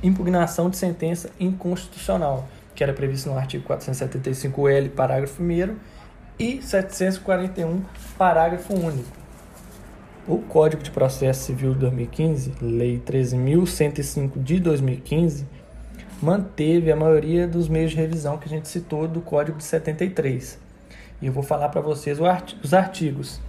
impugnação 0.02 0.70
de 0.70 0.78
sentença 0.78 1.28
inconstitucional, 1.38 2.48
que 2.74 2.82
era 2.82 2.94
previsto 2.94 3.28
no 3.28 3.36
artigo 3.36 3.68
475L, 3.68 4.88
parágrafo 4.88 5.42
1 5.42 5.76
e 6.38 6.62
741, 6.62 7.82
parágrafo 8.16 8.72
único. 8.72 9.21
O 10.26 10.38
Código 10.38 10.84
de 10.84 10.90
Processo 10.92 11.46
Civil 11.46 11.72
de 11.72 11.80
2015, 11.80 12.52
Lei 12.62 13.02
13.105 13.04 14.40
de 14.40 14.60
2015, 14.60 15.44
manteve 16.22 16.92
a 16.92 16.96
maioria 16.96 17.48
dos 17.48 17.68
meios 17.68 17.90
de 17.90 17.96
revisão 17.96 18.38
que 18.38 18.46
a 18.46 18.48
gente 18.48 18.68
citou 18.68 19.08
do 19.08 19.20
Código 19.20 19.58
de 19.58 19.64
73. 19.64 20.60
E 21.20 21.26
eu 21.26 21.32
vou 21.32 21.42
falar 21.42 21.70
para 21.70 21.80
vocês 21.80 22.18
os 22.62 22.72
artigos. 22.72 23.40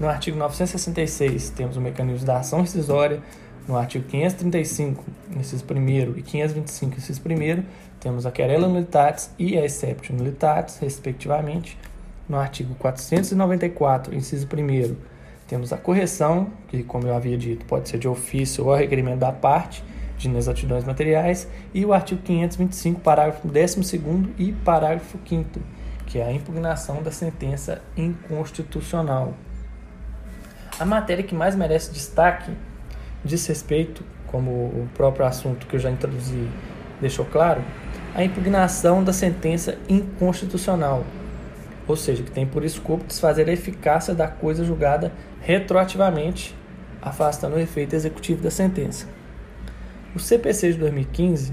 No 0.00 0.08
artigo 0.08 0.38
966, 0.38 1.50
temos 1.50 1.76
o 1.76 1.80
mecanismo 1.82 2.26
da 2.26 2.38
ação 2.38 2.62
rescisória. 2.62 3.20
No 3.68 3.76
artigo 3.76 4.06
535, 4.08 5.04
inciso 5.36 5.62
1 5.70 6.16
e 6.16 6.22
525, 6.22 6.96
inciso 6.96 7.20
1, 7.20 7.64
temos 8.00 8.24
a 8.24 8.30
querela 8.30 8.66
nulitatis 8.66 9.30
e 9.38 9.58
a 9.58 9.64
exceptio 9.64 10.16
nulitatis, 10.16 10.78
respectivamente. 10.78 11.76
No 12.26 12.38
artigo 12.38 12.74
494, 12.76 14.14
inciso 14.14 14.46
1 14.46 15.13
temos 15.54 15.72
a 15.72 15.76
correção, 15.76 16.48
que, 16.66 16.82
como 16.82 17.06
eu 17.06 17.14
havia 17.14 17.38
dito, 17.38 17.64
pode 17.66 17.88
ser 17.88 17.96
de 17.96 18.08
ofício 18.08 18.66
ou 18.66 18.74
requerimento 18.74 19.20
da 19.20 19.30
parte 19.30 19.84
de 20.18 20.26
inexatidões 20.26 20.82
materiais, 20.82 21.48
e 21.72 21.86
o 21.86 21.92
artigo 21.92 22.20
525, 22.22 23.00
parágrafo 23.00 23.46
12 23.46 24.02
e 24.36 24.50
parágrafo 24.50 25.16
5, 25.24 25.60
que 26.06 26.18
é 26.18 26.24
a 26.24 26.32
impugnação 26.32 27.04
da 27.04 27.12
sentença 27.12 27.80
inconstitucional. 27.96 29.32
A 30.76 30.84
matéria 30.84 31.22
que 31.22 31.36
mais 31.36 31.54
merece 31.54 31.92
destaque 31.92 32.50
diz 33.24 33.46
respeito, 33.46 34.02
como 34.26 34.50
o 34.50 34.88
próprio 34.92 35.24
assunto 35.24 35.68
que 35.68 35.76
eu 35.76 35.80
já 35.80 35.88
introduzi 35.88 36.48
deixou 37.00 37.26
claro, 37.26 37.62
a 38.12 38.24
impugnação 38.24 39.04
da 39.04 39.12
sentença 39.12 39.78
inconstitucional, 39.88 41.04
ou 41.86 41.96
seja, 41.96 42.22
que 42.22 42.30
tem 42.30 42.46
por 42.46 42.64
escopo 42.64 43.04
desfazer 43.04 43.48
a 43.48 43.52
eficácia 43.52 44.14
da 44.14 44.26
coisa 44.26 44.64
julgada 44.64 45.12
retroativamente, 45.44 46.54
afastando 47.02 47.56
o 47.56 47.60
efeito 47.60 47.94
executivo 47.94 48.42
da 48.42 48.50
sentença. 48.50 49.06
O 50.14 50.18
CPC 50.18 50.72
de 50.72 50.78
2015 50.78 51.52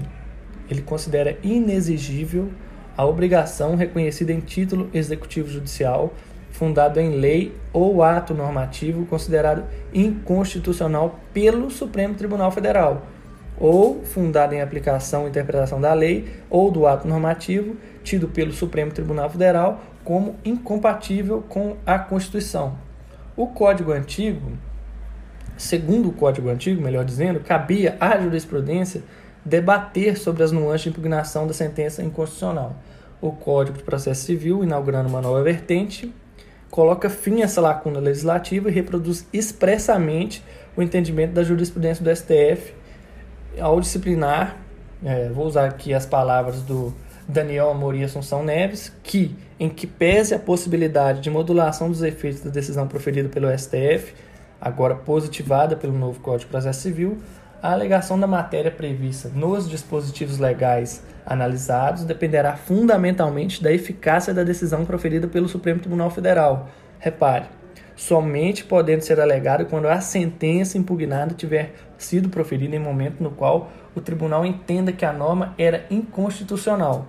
ele 0.70 0.80
considera 0.80 1.36
inexigível 1.42 2.50
a 2.96 3.04
obrigação 3.04 3.76
reconhecida 3.76 4.32
em 4.32 4.40
título 4.40 4.88
executivo 4.94 5.48
judicial 5.48 6.14
fundado 6.50 7.00
em 7.00 7.16
lei 7.16 7.54
ou 7.72 8.02
ato 8.02 8.34
normativo 8.34 9.04
considerado 9.06 9.64
inconstitucional 9.92 11.18
pelo 11.32 11.70
Supremo 11.70 12.14
Tribunal 12.14 12.50
Federal, 12.50 13.06
ou 13.58 14.04
fundado 14.04 14.54
em 14.54 14.60
aplicação 14.60 15.22
ou 15.22 15.28
interpretação 15.28 15.80
da 15.80 15.92
lei 15.94 16.28
ou 16.48 16.70
do 16.70 16.86
ato 16.86 17.08
normativo 17.08 17.76
tido 18.04 18.28
pelo 18.28 18.52
Supremo 18.52 18.92
Tribunal 18.92 19.28
Federal 19.28 19.80
como 20.04 20.36
incompatível 20.44 21.42
com 21.48 21.76
a 21.86 21.98
Constituição. 21.98 22.76
O 23.42 23.48
Código 23.48 23.90
Antigo, 23.90 24.52
segundo 25.56 26.10
o 26.10 26.12
Código 26.12 26.48
Antigo, 26.48 26.80
melhor 26.80 27.04
dizendo, 27.04 27.40
cabia 27.40 27.96
à 27.98 28.16
jurisprudência 28.16 29.02
debater 29.44 30.16
sobre 30.16 30.44
as 30.44 30.52
nuances 30.52 30.82
de 30.82 30.90
impugnação 30.90 31.44
da 31.44 31.52
sentença 31.52 32.04
inconstitucional. 32.04 32.76
O 33.20 33.32
Código 33.32 33.78
de 33.78 33.82
Processo 33.82 34.24
Civil, 34.26 34.62
inaugurando 34.62 35.08
uma 35.08 35.20
nova 35.20 35.42
vertente, 35.42 36.14
coloca 36.70 37.10
fim 37.10 37.40
a 37.40 37.44
essa 37.46 37.60
lacuna 37.60 37.98
legislativa 37.98 38.70
e 38.70 38.72
reproduz 38.72 39.26
expressamente 39.32 40.44
o 40.76 40.80
entendimento 40.80 41.32
da 41.32 41.42
jurisprudência 41.42 42.04
do 42.04 42.14
STF 42.14 42.72
ao 43.58 43.80
disciplinar, 43.80 44.56
é, 45.04 45.30
vou 45.30 45.46
usar 45.46 45.64
aqui 45.64 45.92
as 45.92 46.06
palavras 46.06 46.62
do 46.62 46.94
Daniel 47.32 47.70
Amorim 47.70 48.04
Assunção 48.04 48.44
Neves, 48.44 48.92
que, 49.02 49.34
em 49.58 49.68
que 49.68 49.86
pese 49.86 50.34
a 50.34 50.38
possibilidade 50.38 51.20
de 51.20 51.30
modulação 51.30 51.88
dos 51.88 52.02
efeitos 52.02 52.42
da 52.42 52.50
decisão 52.50 52.86
proferida 52.86 53.28
pelo 53.28 53.48
STF, 53.56 54.14
agora 54.60 54.94
positivada 54.94 55.74
pelo 55.74 55.92
novo 55.92 56.20
Código 56.20 56.44
de 56.44 56.46
Processo 56.46 56.82
Civil, 56.82 57.18
a 57.62 57.72
alegação 57.72 58.18
da 58.18 58.26
matéria 58.26 58.70
prevista 58.70 59.28
nos 59.28 59.68
dispositivos 59.68 60.38
legais 60.38 61.02
analisados 61.24 62.04
dependerá 62.04 62.56
fundamentalmente 62.56 63.62
da 63.62 63.72
eficácia 63.72 64.34
da 64.34 64.42
decisão 64.42 64.84
proferida 64.84 65.28
pelo 65.28 65.48
Supremo 65.48 65.80
Tribunal 65.80 66.10
Federal. 66.10 66.68
Repare, 66.98 67.46
somente 67.94 68.64
podendo 68.64 69.02
ser 69.02 69.20
alegado 69.20 69.66
quando 69.66 69.86
a 69.86 70.00
sentença 70.00 70.76
impugnada 70.76 71.34
tiver 71.34 71.72
sido 71.96 72.28
proferida 72.28 72.74
em 72.74 72.80
momento 72.80 73.22
no 73.22 73.30
qual 73.30 73.70
o 73.94 74.00
tribunal 74.00 74.44
entenda 74.44 74.92
que 74.92 75.04
a 75.04 75.12
norma 75.12 75.54
era 75.56 75.86
inconstitucional. 75.88 77.06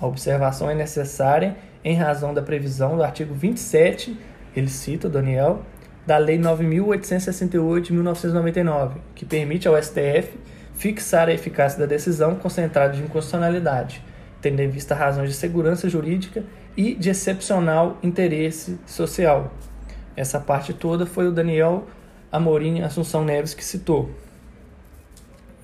A 0.00 0.06
observação 0.06 0.70
é 0.70 0.74
necessária 0.74 1.56
em 1.84 1.94
razão 1.94 2.32
da 2.32 2.42
previsão 2.42 2.96
do 2.96 3.02
artigo 3.02 3.34
27, 3.34 4.18
ele 4.56 4.68
cita 4.68 5.08
Daniel, 5.08 5.62
da 6.06 6.16
Lei 6.16 6.38
9.868 6.38 7.80
de 7.82 7.92
1999, 7.92 9.00
que 9.14 9.24
permite 9.24 9.68
ao 9.68 9.80
STF 9.80 10.38
fixar 10.74 11.28
a 11.28 11.32
eficácia 11.32 11.78
da 11.78 11.86
decisão 11.86 12.34
concentrada 12.36 12.94
de 12.94 13.02
inconstitucionalidade, 13.02 14.02
tendo 14.40 14.60
em 14.60 14.68
vista 14.68 14.94
razões 14.94 15.28
de 15.28 15.36
segurança 15.36 15.88
jurídica 15.88 16.42
e 16.74 16.94
de 16.94 17.10
excepcional 17.10 17.98
interesse 18.02 18.78
social. 18.86 19.52
Essa 20.16 20.40
parte 20.40 20.72
toda 20.72 21.04
foi 21.04 21.28
o 21.28 21.32
Daniel 21.32 21.86
Amorim 22.32 22.80
Assunção 22.80 23.24
Neves 23.24 23.52
que 23.52 23.64
citou. 23.64 24.10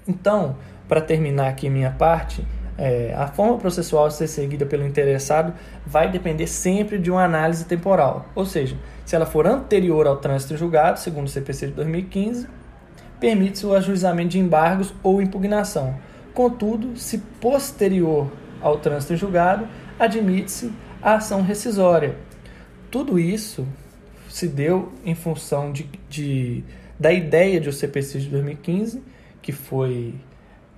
Então, 0.07 0.57
para 0.87 1.01
terminar 1.01 1.49
aqui 1.49 1.69
minha 1.69 1.91
parte, 1.91 2.47
é, 2.79 3.15
a 3.17 3.27
forma 3.27 3.57
processual 3.59 4.07
a 4.07 4.11
ser 4.11 4.27
seguida 4.27 4.67
pelo 4.67 4.87
interessado 4.87 5.55
vai 5.87 6.11
depender 6.11 6.47
sempre 6.47 6.99
de 6.99 7.11
uma 7.11 7.25
análise 7.25 7.65
temporal, 7.65 8.27
ou 8.35 8.45
seja, 8.45 8.77
se 9.05 9.15
ela 9.15 9.27
for 9.27 9.47
anterior 9.47 10.07
ao 10.07 10.17
trânsito 10.17 10.57
julgado, 10.57 10.99
segundo 10.99 11.27
o 11.27 11.31
CPC 11.31 11.69
de 11.69 11.73
2015, 11.73 12.49
permite-se 13.19 13.65
o 13.65 13.75
ajuizamento 13.75 14.31
de 14.31 14.39
embargos 14.39 14.93
ou 15.03 15.23
impugnação. 15.23 15.97
Contudo, 16.35 16.97
se 16.97 17.19
posterior 17.41 18.31
ao 18.61 18.79
trânsito 18.79 19.17
julgado, 19.17 19.67
admite-se 19.99 20.73
a 21.01 21.15
ação 21.15 21.41
rescisória. 21.41 22.17
Tudo 22.91 23.19
isso 23.19 23.67
se 24.29 24.47
deu 24.47 24.93
em 25.05 25.15
função 25.15 25.73
de, 25.73 25.89
de, 26.11 26.63
da 26.99 27.13
ideia 27.13 27.59
de 27.59 27.69
o 27.69 27.73
CPC 27.73 28.19
de 28.19 28.29
2015, 28.29 29.03
que 29.41 29.53
foi 29.53 30.15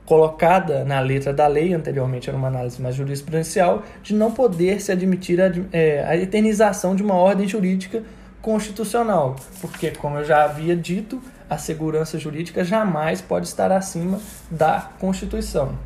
colocada 0.09 0.87
na 0.87 1.01
letra 1.01 1.35
da 1.35 1.47
lei, 1.47 1.75
anteriormente 1.75 2.31
era 2.31 2.39
uma 2.39 2.49
análise 2.49 2.81
mais 2.81 2.95
jurisprudencial, 2.95 3.83
de 4.03 4.15
não 4.15 4.33
poder 4.33 4.81
se 4.81 4.91
admitir 4.91 5.39
a, 5.39 5.53
é, 5.71 6.03
a 6.03 6.17
eternização 6.17 6.97
de 6.97 7.03
uma 7.03 7.13
ordem 7.13 7.47
jurídica 7.47 8.03
constitucional, 8.41 9.37
porque, 9.61 9.91
como 9.91 10.17
eu 10.17 10.25
já 10.25 10.45
havia 10.45 10.75
dito, 10.75 11.21
a 11.51 11.59
segurança 11.59 12.19
jurídica 12.19 12.65
jamais 12.65 13.21
pode 13.21 13.49
estar 13.49 13.71
acima 13.71 14.19
da 14.51 14.91
Constituição. 14.99 15.79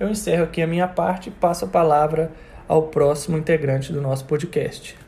Eu 0.00 0.08
encerro 0.08 0.44
aqui 0.44 0.62
a 0.62 0.66
minha 0.66 0.88
parte 0.88 1.28
e 1.28 1.30
passo 1.30 1.66
a 1.66 1.68
palavra 1.68 2.32
ao 2.66 2.84
próximo 2.84 3.36
integrante 3.36 3.92
do 3.92 4.00
nosso 4.00 4.24
podcast. 4.24 4.98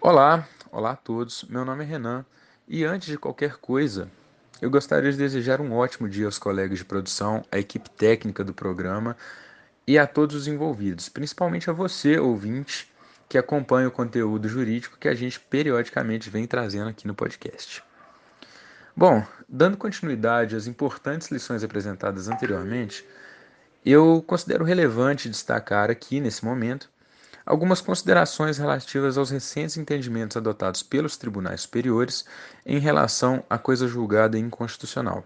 Olá, 0.00 0.44
olá 0.72 0.90
a 0.90 0.96
todos. 0.96 1.44
Meu 1.48 1.64
nome 1.64 1.84
é 1.84 1.86
Renan 1.86 2.26
e 2.66 2.84
antes 2.84 3.06
de 3.06 3.16
qualquer 3.16 3.58
coisa, 3.58 4.10
eu 4.60 4.70
gostaria 4.70 5.10
de 5.10 5.18
desejar 5.18 5.60
um 5.60 5.72
ótimo 5.72 6.08
dia 6.08 6.26
aos 6.26 6.38
colegas 6.38 6.78
de 6.78 6.84
produção, 6.84 7.44
à 7.50 7.58
equipe 7.58 7.88
técnica 7.90 8.42
do 8.42 8.52
programa 8.52 9.16
e 9.86 9.98
a 9.98 10.06
todos 10.06 10.34
os 10.34 10.46
envolvidos, 10.46 11.08
principalmente 11.08 11.70
a 11.70 11.72
você, 11.72 12.18
ouvinte, 12.18 12.90
que 13.28 13.38
acompanha 13.38 13.88
o 13.88 13.92
conteúdo 13.92 14.48
jurídico 14.48 14.98
que 14.98 15.08
a 15.08 15.14
gente 15.14 15.38
periodicamente 15.38 16.30
vem 16.30 16.46
trazendo 16.46 16.88
aqui 16.88 17.06
no 17.06 17.14
podcast. 17.14 17.82
Bom, 18.96 19.24
dando 19.48 19.76
continuidade 19.76 20.56
às 20.56 20.66
importantes 20.66 21.30
lições 21.30 21.62
apresentadas 21.62 22.26
anteriormente, 22.26 23.06
eu 23.86 24.22
considero 24.26 24.64
relevante 24.64 25.28
destacar 25.28 25.90
aqui, 25.90 26.20
nesse 26.20 26.44
momento, 26.44 26.90
algumas 27.48 27.80
considerações 27.80 28.58
relativas 28.58 29.16
aos 29.16 29.30
recentes 29.30 29.78
entendimentos 29.78 30.36
adotados 30.36 30.82
pelos 30.82 31.16
tribunais 31.16 31.62
superiores 31.62 32.26
em 32.64 32.78
relação 32.78 33.42
à 33.48 33.56
coisa 33.56 33.88
julgada 33.88 34.38
inconstitucional. 34.38 35.24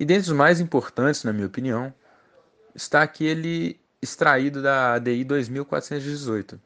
E 0.00 0.04
dentre 0.04 0.32
os 0.32 0.36
mais 0.36 0.58
importantes, 0.58 1.22
na 1.22 1.32
minha 1.32 1.46
opinião, 1.46 1.94
está 2.74 3.02
aquele 3.02 3.78
extraído 4.02 4.60
da 4.60 4.94
ADI 4.94 5.22
2418, 5.22 6.60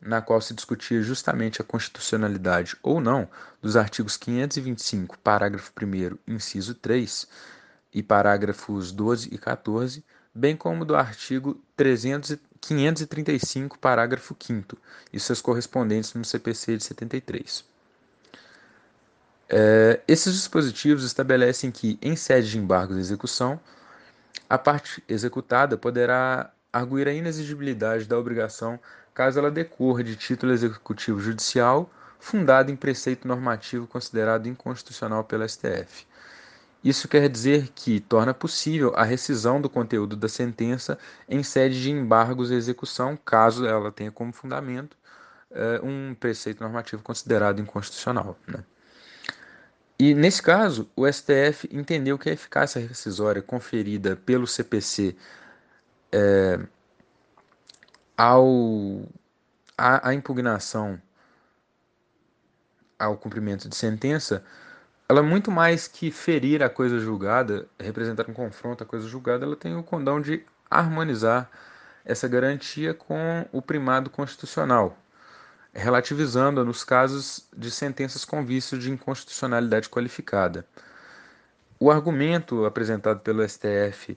na 0.00 0.20
qual 0.20 0.40
se 0.40 0.52
discutia 0.52 1.00
justamente 1.00 1.62
a 1.62 1.64
constitucionalidade 1.64 2.76
ou 2.82 3.00
não 3.00 3.28
dos 3.62 3.76
artigos 3.76 4.16
525, 4.16 5.16
parágrafo 5.20 5.70
1, 5.80 6.34
inciso 6.34 6.74
3, 6.74 7.28
e 7.94 8.02
parágrafos 8.02 8.90
12 8.90 9.28
e 9.32 9.38
14, 9.38 10.04
bem 10.34 10.56
como 10.56 10.84
do 10.84 10.96
artigo 10.96 11.62
300 11.76 12.49
535, 12.60 13.78
parágrafo 13.78 14.36
5 14.38 14.76
e 15.12 15.18
seus 15.18 15.40
correspondentes 15.40 16.14
no 16.14 16.24
CPC 16.24 16.76
de 16.76 16.84
73. 16.84 17.64
É, 19.48 20.00
esses 20.06 20.34
dispositivos 20.34 21.02
estabelecem 21.02 21.70
que, 21.70 21.98
em 22.00 22.14
sede 22.14 22.50
de 22.50 22.58
embargo 22.58 22.94
de 22.94 23.00
execução, 23.00 23.58
a 24.48 24.56
parte 24.56 25.02
executada 25.08 25.76
poderá 25.76 26.52
arguir 26.72 27.08
a 27.08 27.12
inexigibilidade 27.12 28.04
da 28.04 28.16
obrigação 28.16 28.78
caso 29.12 29.38
ela 29.38 29.50
decorra 29.50 30.04
de 30.04 30.14
título 30.14 30.52
executivo 30.52 31.20
judicial 31.20 31.90
fundado 32.20 32.70
em 32.70 32.76
preceito 32.76 33.26
normativo 33.26 33.86
considerado 33.86 34.46
inconstitucional 34.46 35.24
pela 35.24 35.48
STF. 35.48 36.06
Isso 36.82 37.06
quer 37.08 37.28
dizer 37.28 37.68
que 37.74 38.00
torna 38.00 38.32
possível 38.32 38.94
a 38.96 39.04
rescisão 39.04 39.60
do 39.60 39.68
conteúdo 39.68 40.16
da 40.16 40.28
sentença 40.28 40.98
em 41.28 41.42
sede 41.42 41.80
de 41.80 41.90
embargos 41.90 42.50
à 42.50 42.54
execução, 42.54 43.16
caso 43.16 43.66
ela 43.66 43.92
tenha 43.92 44.10
como 44.10 44.32
fundamento 44.32 44.96
uh, 45.50 45.86
um 45.86 46.14
preceito 46.14 46.62
normativo 46.62 47.02
considerado 47.02 47.60
inconstitucional. 47.60 48.38
Né? 48.46 48.64
E 49.98 50.14
nesse 50.14 50.42
caso, 50.42 50.88
o 50.96 51.06
STF 51.06 51.68
entendeu 51.70 52.18
que 52.18 52.30
a 52.30 52.32
eficácia 52.32 52.80
rescisória 52.80 53.42
conferida 53.42 54.16
pelo 54.16 54.46
CPC 54.46 55.14
é, 56.10 56.58
eh, 56.58 56.66
ao, 58.16 59.06
a, 59.76 60.08
a 60.08 60.14
impugnação 60.14 61.00
ao 62.98 63.18
cumprimento 63.18 63.68
de 63.68 63.76
sentença 63.76 64.42
ela 65.10 65.18
é 65.18 65.22
muito 65.22 65.50
mais 65.50 65.88
que 65.88 66.08
ferir 66.12 66.62
a 66.62 66.70
coisa 66.70 67.00
julgada, 67.00 67.66
representar 67.80 68.30
um 68.30 68.32
confronto 68.32 68.84
à 68.84 68.86
coisa 68.86 69.08
julgada, 69.08 69.44
ela 69.44 69.56
tem 69.56 69.74
o 69.74 69.82
condão 69.82 70.20
de 70.20 70.46
harmonizar 70.70 71.50
essa 72.04 72.28
garantia 72.28 72.94
com 72.94 73.44
o 73.50 73.60
primado 73.60 74.08
constitucional, 74.08 74.96
relativizando-a 75.74 76.64
nos 76.64 76.84
casos 76.84 77.44
de 77.56 77.72
sentenças 77.72 78.24
com 78.24 78.46
vício 78.46 78.78
de 78.78 78.88
inconstitucionalidade 78.88 79.88
qualificada. 79.88 80.64
O 81.80 81.90
argumento 81.90 82.64
apresentado 82.64 83.18
pelo 83.18 83.42
STF 83.42 84.16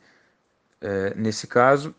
é, 0.80 1.16
nesse 1.16 1.48
caso 1.48 1.96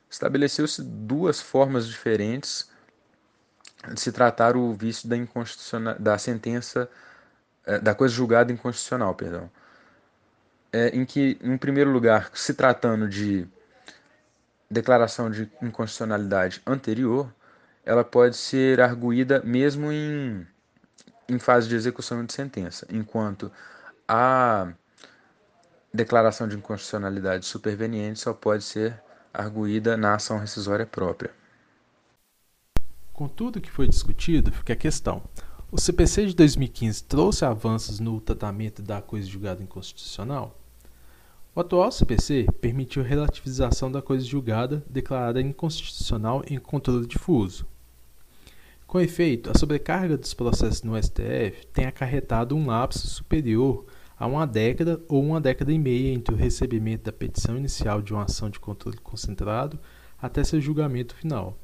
estabeleceu-se 0.10 0.84
duas 0.84 1.42
formas 1.42 1.88
diferentes 1.88 2.70
de 3.94 4.00
se 4.00 4.12
tratar 4.12 4.56
o 4.56 4.74
vício 4.74 5.08
da, 5.10 5.94
da 5.94 6.18
sentença, 6.18 6.90
é, 7.66 7.80
da 7.80 7.96
coisa 7.96 8.14
julgada 8.14 8.52
inconstitucional, 8.52 9.16
perdão. 9.16 9.50
É, 10.72 10.90
em 10.90 11.06
que, 11.06 11.38
em 11.42 11.58
primeiro 11.58 11.92
lugar, 11.92 12.30
se 12.34 12.54
tratando 12.54 13.08
de 13.08 13.48
declaração 14.70 15.32
de 15.32 15.50
inconstitucionalidade 15.62 16.62
anterior, 16.66 17.34
ela 17.86 18.04
pode 18.04 18.36
ser 18.36 18.82
arguída 18.82 19.42
mesmo 19.44 19.92
em, 19.92 20.46
em 21.30 21.40
fase 21.40 21.70
de 21.70 21.76
execução 21.76 22.26
de 22.26 22.34
sentença, 22.34 22.86
enquanto 22.92 23.52
a 24.08 24.74
declaração 25.94 26.48
de 26.48 26.56
inconstitucionalidade 26.56 27.46
superveniente 27.46 28.20
só 28.20 28.34
pode 28.34 28.64
ser 28.64 29.02
arguída 29.34 29.96
na 29.96 30.16
ação 30.16 30.38
rescisória 30.38 30.86
própria. 30.86 31.32
Com 33.14 33.28
tudo 33.28 33.62
que 33.62 33.72
foi 33.72 33.88
discutido, 33.88 34.52
fica 34.52 34.74
a 34.74 34.76
questão. 34.76 35.24
O 35.72 35.80
CPC 35.80 36.28
de 36.28 36.36
2015 36.36 37.04
trouxe 37.04 37.44
avanços 37.44 38.00
no 38.00 38.22
tratamento 38.22 38.82
da 38.82 39.02
coisa 39.02 39.28
julgada 39.28 39.62
inconstitucional? 39.62 40.58
O 41.54 41.60
atual 41.60 41.92
CPC 41.92 42.46
permitiu 42.62 43.02
a 43.02 43.06
relativização 43.06 43.92
da 43.92 44.02
coisa 44.02 44.24
julgada 44.24 44.84
declarada 44.88 45.42
inconstitucional 45.42 46.44
em 46.48 46.60
controle 46.60 47.08
difuso. 47.08 47.66
Com 48.86 49.02
efeito, 49.02 49.50
a 49.50 49.58
sobrecarga 49.58 50.16
dos 50.18 50.34
processos 50.34 50.84
no 50.84 50.96
STF 50.96 51.66
tem 51.74 51.86
acarretado 51.86 52.56
um 52.56 52.68
lapso 52.68 53.08
superior 53.08 53.86
há 54.20 54.26
uma 54.26 54.48
década 54.48 55.00
ou 55.08 55.24
uma 55.24 55.40
década 55.40 55.72
e 55.72 55.78
meia 55.78 56.14
entre 56.14 56.34
o 56.34 56.38
recebimento 56.38 57.04
da 57.04 57.12
petição 57.12 57.58
inicial 57.58 58.02
de 58.02 58.14
uma 58.14 58.24
ação 58.24 58.50
de 58.50 58.60
controle 58.60 58.98
concentrado 58.98 59.80
até 60.22 60.44
seu 60.44 60.60
julgamento 60.60 61.16
final. 61.16 61.58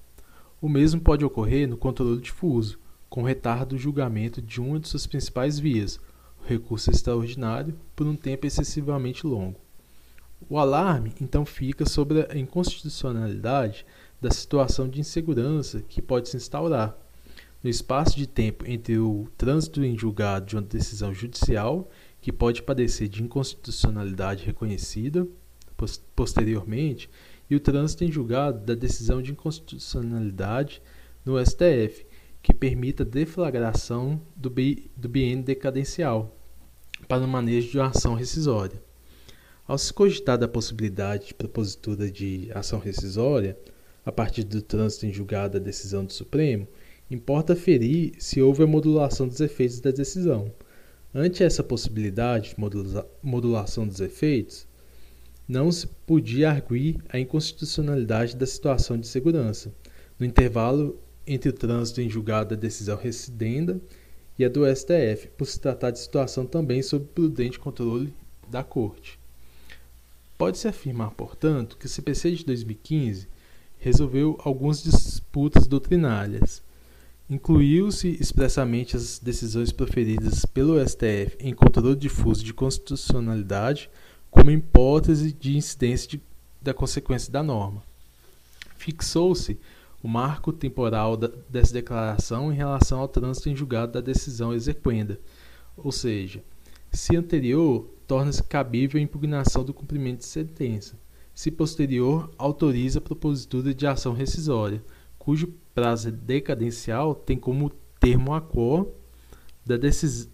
O 0.61 0.69
mesmo 0.69 1.01
pode 1.01 1.25
ocorrer 1.25 1.67
no 1.67 1.75
controle 1.75 2.21
difuso, 2.21 2.79
com 3.09 3.23
retardo 3.23 3.75
do 3.75 3.81
julgamento 3.81 4.41
de 4.41 4.61
uma 4.61 4.79
de 4.79 4.87
suas 4.87 5.05
principais 5.05 5.59
vias, 5.59 5.99
o 6.41 6.47
recurso 6.47 6.89
extraordinário, 6.89 7.75
por 7.95 8.07
um 8.07 8.15
tempo 8.15 8.45
excessivamente 8.45 9.25
longo. 9.25 9.59
O 10.49 10.57
alarme 10.57 11.13
então 11.21 11.45
fica 11.45 11.85
sobre 11.85 12.27
a 12.29 12.37
inconstitucionalidade 12.37 13.85
da 14.21 14.31
situação 14.31 14.87
de 14.87 14.99
insegurança 14.99 15.81
que 15.81 16.01
pode 16.01 16.29
se 16.29 16.37
instaurar 16.37 16.97
no 17.63 17.69
espaço 17.69 18.17
de 18.17 18.27
tempo 18.27 18.65
entre 18.67 18.97
o 18.97 19.27
trânsito 19.37 19.83
em 19.83 19.97
julgado 19.97 20.45
de 20.45 20.55
uma 20.55 20.61
decisão 20.61 21.13
judicial 21.13 21.89
que 22.23 22.31
pode 22.31 22.63
padecer 22.63 23.09
de 23.09 23.21
inconstitucionalidade 23.21 24.45
reconhecida 24.45 25.27
posteriormente 26.15 27.09
e 27.49 27.55
o 27.55 27.59
trânsito 27.59 28.05
em 28.05 28.12
julgado 28.12 28.65
da 28.65 28.73
decisão 28.73 29.21
de 29.21 29.33
inconstitucionalidade 29.33 30.81
no 31.25 31.38
STF, 31.45 32.05
que 32.41 32.53
permita 32.53 33.03
a 33.03 33.05
deflagração 33.05 34.21
do, 34.38 34.49
bi, 34.49 34.89
do 34.95 35.09
biênio 35.09 35.43
decadencial 35.43 36.33
para 37.09 37.25
o 37.25 37.27
manejo 37.27 37.71
de 37.71 37.77
uma 37.77 37.89
ação 37.89 38.13
rescisória. 38.13 38.81
Ao 39.67 39.77
se 39.77 39.91
cogitar 39.91 40.38
da 40.38 40.47
possibilidade 40.47 41.27
de 41.27 41.33
propositura 41.33 42.09
de 42.09 42.49
ação 42.53 42.79
rescisória, 42.79 43.57
a 44.05 44.13
partir 44.13 44.45
do 44.45 44.62
trânsito 44.62 45.05
em 45.05 45.12
julgado 45.12 45.59
da 45.59 45.65
decisão 45.65 46.05
do 46.05 46.13
Supremo, 46.13 46.69
importa 47.12 47.53
ferir 47.53 48.13
se 48.17 48.41
houve 48.41 48.63
a 48.63 48.67
modulação 48.67 49.27
dos 49.27 49.41
efeitos 49.41 49.81
da 49.81 49.91
decisão, 49.91 50.49
Ante 51.15 51.43
essa 51.43 51.63
possibilidade 51.63 52.56
de 52.56 53.06
modulação 53.21 53.88
dos 53.88 53.99
efeitos, 53.99 54.65
não 55.47 55.71
se 55.71 55.86
podia 55.86 56.49
arguir 56.49 56.97
a 57.10 57.19
inconstitucionalidade 57.19 58.36
da 58.36 58.47
situação 58.47 58.97
de 58.97 59.06
segurança, 59.06 59.71
no 60.17 60.26
intervalo 60.26 60.99
entre 61.28 61.49
o 61.49 61.54
trânsito 61.54 62.02
em 62.02 62.10
julgado 62.10 62.56
da 62.56 62.62
decisão 62.62 62.97
recidenda 62.97 63.80
e 64.39 64.43
a 64.43 64.49
do 64.49 64.65
STF, 64.65 65.28
por 65.38 65.45
se 65.45 65.60
tratar 65.60 65.91
de 65.91 65.99
situação 65.99 66.45
também 66.45 66.82
sob 66.82 67.06
prudente 67.13 67.60
controle 67.60 68.12
da 68.49 68.63
Corte. 68.63 69.19
Pode-se 70.36 70.67
afirmar, 70.67 71.12
portanto, 71.12 71.78
que 71.78 71.86
o 71.86 71.89
CPC 71.89 72.32
de 72.32 72.45
2015 72.45 73.28
resolveu 73.78 74.36
algumas 74.43 74.82
disputas 74.82 75.67
doutrinárias, 75.67 76.63
Incluiu-se 77.34 78.15
expressamente 78.22 78.96
as 78.96 79.17
decisões 79.17 79.72
proferidas 79.72 80.46
pelo 80.46 80.80
STF 80.88 81.36
em 81.39 81.52
controle 81.52 81.96
difuso 81.96 82.43
de 82.43 82.54
constitucionalidade 82.54 83.89
como 84.30 84.52
hipótese 84.52 85.34
de 85.34 85.58
incidência 85.58 86.08
de, 86.08 86.22
da 86.62 86.76
consequência 86.76 87.34
da 87.34 87.41
norma. 87.41 87.82
Fixou-se 88.78 89.60
o 90.04 90.08
marco 90.08 90.54
temporal 90.54 91.17
da, 91.17 91.32
dessa 91.50 91.74
declaração 91.74 92.54
em 92.54 92.56
relação 92.56 93.00
ao 93.00 93.08
trânsito 93.08 93.50
em 93.50 93.56
julgado 93.56 93.93
da 93.93 94.02
decisão 94.02 94.54
exequenda, 94.54 95.19
ou 95.76 95.91
seja, 95.91 96.43
se 96.91 97.17
anterior, 97.17 97.89
torna-se 98.06 98.43
cabível 98.43 99.00
a 99.00 99.04
impugnação 99.04 99.63
do 99.63 99.74
cumprimento 99.74 100.19
de 100.19 100.26
sentença, 100.26 101.00
se 101.34 101.50
posterior, 101.50 102.30
autoriza 102.38 103.00
a 103.00 103.02
propositura 103.02 103.74
de 103.74 103.88
ação 103.88 104.13
rescisória, 104.13 104.84
cujo 105.17 105.52
prazo 105.73 106.12
decadencial 106.12 107.15
tem 107.15 107.38
como 107.38 107.71
termo 107.99 108.33
a 108.33 108.41
quo 108.41 108.93
da 109.65 109.75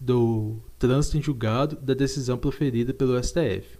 do 0.00 0.56
trânsito 0.78 1.16
em 1.16 1.22
julgado 1.22 1.76
da 1.76 1.94
decisão 1.94 2.36
proferida 2.36 2.92
pelo 2.92 3.22
STF. 3.22 3.78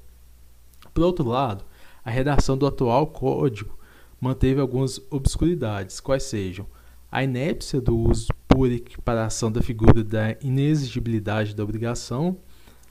Por 0.94 1.04
outro 1.04 1.28
lado, 1.28 1.64
a 2.04 2.10
redação 2.10 2.56
do 2.56 2.66
atual 2.66 3.08
código 3.08 3.78
manteve 4.20 4.60
algumas 4.60 5.00
obscuridades, 5.10 5.98
quais 5.98 6.22
sejam 6.24 6.66
a 7.10 7.24
inépcia 7.24 7.80
do 7.80 7.96
uso 7.96 8.28
por 8.46 8.70
equiparação 8.70 9.50
da 9.50 9.60
figura 9.60 10.04
da 10.04 10.36
inexigibilidade 10.40 11.54
da 11.54 11.64
obrigação, 11.64 12.38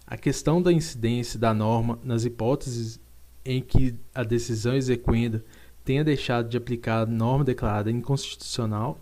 a 0.05 0.17
questão 0.17 0.61
da 0.61 0.73
incidência 0.73 1.39
da 1.39 1.53
norma 1.53 1.99
nas 2.03 2.25
hipóteses 2.25 2.99
em 3.45 3.61
que 3.61 3.95
a 4.13 4.23
decisão 4.23 4.75
exequenda 4.75 5.43
tenha 5.83 6.03
deixado 6.03 6.49
de 6.49 6.57
aplicar 6.57 7.01
a 7.01 7.05
norma 7.05 7.43
declarada 7.43 7.91
inconstitucional 7.91 8.99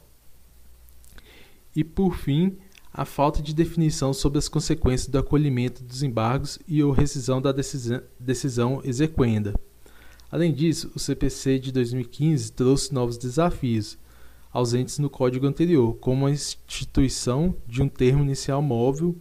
e, 1.76 1.84
por 1.84 2.16
fim, 2.16 2.58
a 2.94 3.06
falta 3.06 3.42
de 3.42 3.54
definição 3.54 4.12
sobre 4.12 4.40
as 4.40 4.50
consequências 4.50 5.08
do 5.08 5.20
acolhimento 5.20 5.84
dos 5.84 6.02
embargos 6.02 6.58
e 6.68 6.84
ou 6.84 6.92
rescisão 6.92 7.40
da 7.40 7.52
decisão, 7.52 8.82
exequenda. 8.84 9.54
Além 10.32 10.52
disso, 10.52 10.92
o 10.96 11.00
CPC 11.00 11.60
de 11.60 11.72
2015 11.72 12.52
trouxe 12.54 12.94
novos 12.94 13.18
desafios, 13.18 13.98
ausentes 14.52 14.98
no 14.98 15.12
código 15.12 15.46
anterior, 15.46 15.94
como 15.98 16.26
a 16.26 16.32
instituição 16.32 17.56
de 17.68 17.84
um 17.84 17.88
termo 17.88 18.24
inicial 18.24 18.62
móvel 18.64 19.16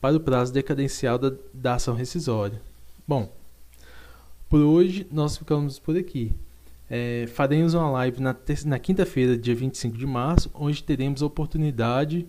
para 0.00 0.16
o 0.16 0.20
prazo 0.20 0.52
decadencial 0.52 1.18
da, 1.18 1.32
da 1.52 1.74
ação 1.74 1.94
rescisória. 1.94 2.62
Bom, 3.06 3.30
por 4.48 4.60
hoje 4.60 5.06
nós 5.12 5.36
ficamos 5.36 5.78
por 5.78 5.96
aqui. 5.96 6.32
É, 6.90 7.26
faremos 7.28 7.74
uma 7.74 7.90
live 7.90 8.20
na, 8.20 8.34
na 8.64 8.78
quinta-feira, 8.78 9.36
dia 9.36 9.54
25 9.54 9.96
de 9.96 10.06
março, 10.06 10.50
onde 10.54 10.82
teremos 10.82 11.22
a 11.22 11.26
oportunidade 11.26 12.26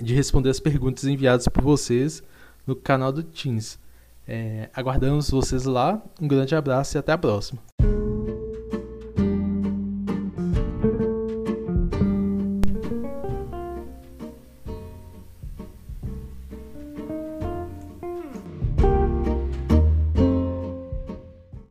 de 0.00 0.14
responder 0.14 0.50
as 0.50 0.60
perguntas 0.60 1.04
enviadas 1.04 1.48
por 1.48 1.62
vocês 1.62 2.22
no 2.66 2.76
canal 2.76 3.12
do 3.12 3.22
Teams. 3.22 3.78
É, 4.26 4.68
aguardamos 4.74 5.30
vocês 5.30 5.64
lá. 5.64 6.02
Um 6.20 6.28
grande 6.28 6.54
abraço 6.54 6.96
e 6.96 6.98
até 6.98 7.12
a 7.12 7.18
próxima. 7.18 7.62